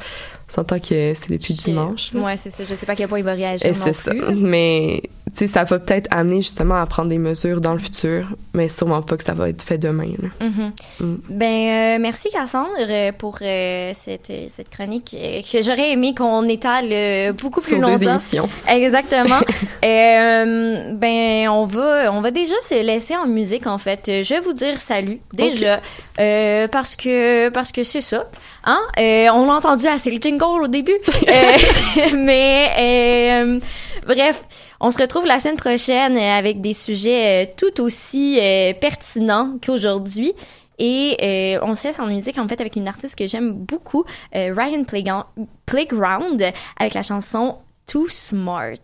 On 0.49 0.53
s'entend 0.53 0.79
que 0.79 1.13
c'est 1.15 1.31
depuis 1.31 1.53
dimanche. 1.55 2.11
Ouais, 2.15 2.37
c'est 2.37 2.51
ça. 2.51 2.65
Je 2.65 2.75
sais 2.75 2.87
pas 2.87 2.93
à 2.93 2.97
quel 2.97 3.09
point 3.09 3.19
il 3.19 3.25
va 3.25 3.35
réagir 3.35 3.67
Et 3.67 3.75
c'est 3.75 3.93
ça. 3.93 4.13
plus. 4.13 4.35
Mais, 4.35 5.03
sais, 5.35 5.47
ça 5.47 5.65
va 5.65 5.79
peut-être 5.79 6.09
amener 6.11 6.37
justement 6.43 6.77
à 6.77 6.87
prendre 6.87 7.09
des 7.09 7.19
mesures 7.19 7.61
dans 7.61 7.73
le 7.73 7.79
futur, 7.79 8.29
mais 8.55 8.69
sûrement 8.69 9.03
pas 9.03 9.17
que 9.17 9.25
ça 9.25 9.35
va 9.35 9.49
être 9.49 9.63
fait 9.63 9.79
demain. 9.79 10.13
là. 10.21 10.47
Mhm. 10.47 10.73
Mm. 11.01 11.15
Ben, 11.31 11.97
euh, 11.97 11.99
merci 12.01 12.29
Cassandre 12.31 12.69
euh, 12.81 13.13
pour 13.17 13.39
euh, 13.43 13.91
cette, 13.95 14.33
cette 14.49 14.71
chronique 14.71 15.17
que 15.53 15.63
j'aurais 15.63 15.93
aimé 15.93 16.15
qu'on 16.15 16.49
étale 16.49 16.89
euh, 16.91 17.33
beaucoup 17.33 17.61
plus 17.61 17.71
Sur 17.77 17.81
deux 17.81 17.93
longtemps. 17.93 18.11
émissions. 18.13 18.49
Exactement. 18.69 19.41
Ben, 19.83 21.49
on 21.49 21.65
va, 21.65 22.13
on 22.13 22.21
va 22.21 22.31
déjà 22.31 22.55
se 22.61 22.83
laisser 22.83 23.17
en 23.17 23.27
musique 23.27 23.67
en 23.67 23.79
fait. 23.79 24.03
Je 24.07 24.35
vais 24.35 24.41
vous 24.41 24.53
dire 24.53 24.79
salut 24.79 25.21
déjà 25.33 25.81
parce 26.71 26.97
que 26.97 27.49
parce 27.51 27.73
que 27.73 27.83
c'est 27.83 28.01
ça. 28.01 28.27
Hein? 28.69 28.83
Euh, 28.99 29.29
on 29.33 29.47
l'a 29.47 29.55
entendu 29.55 29.87
assez 29.87 30.11
le 30.11 30.21
jingle 30.21 30.63
au 30.63 30.69
début, 30.69 30.99
Euh, 31.29 32.13
mais 32.17 32.71
euh, 32.79 33.61
bref. 34.07 34.43
On 34.81 34.93
se 34.93 34.99
retrouve 34.99 35.27
la 35.27 35.41
semaine 35.41 35.57
prochaine 35.57 36.17
avec 36.17 36.61
des 36.61 36.73
sujets 36.73 37.53
tout 37.57 37.81
aussi 37.81 38.39
pertinents 38.81 39.59
qu'aujourd'hui. 39.65 40.35
Et 40.79 41.59
on 41.63 41.75
se 41.75 41.89
laisse 41.89 41.99
en 41.99 42.07
musique 42.07 42.39
en 42.39 42.47
fait 42.47 42.61
avec 42.61 42.77
une 42.77 42.87
artiste 42.87 43.19
que 43.19 43.27
j'aime 43.27 43.53
beaucoup, 43.53 44.05
Ryan 44.33 44.85
Playground, 44.85 45.25
Playground, 45.67 46.41
avec 46.79 46.95
la 46.95 47.03
chanson 47.03 47.57
Too 47.89 48.07
Smart. 48.09 48.77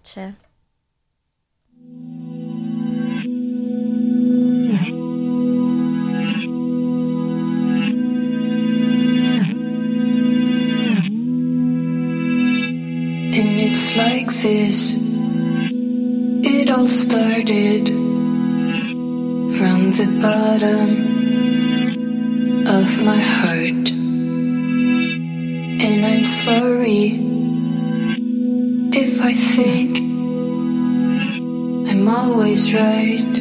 It's 13.77 13.97
like 13.97 14.33
this. 14.47 14.79
It 16.47 16.71
all 16.71 16.87
started 16.87 17.89
from 19.59 19.91
the 19.99 20.07
bottom 20.23 20.91
of 22.69 23.05
my 23.05 23.19
heart. 23.19 23.91
And 25.87 26.07
I'm 26.07 26.25
sorry 26.25 27.19
if 29.03 29.21
I 29.21 29.35
think 29.35 29.99
I'm 31.91 32.07
always 32.07 32.73
right 32.73 33.34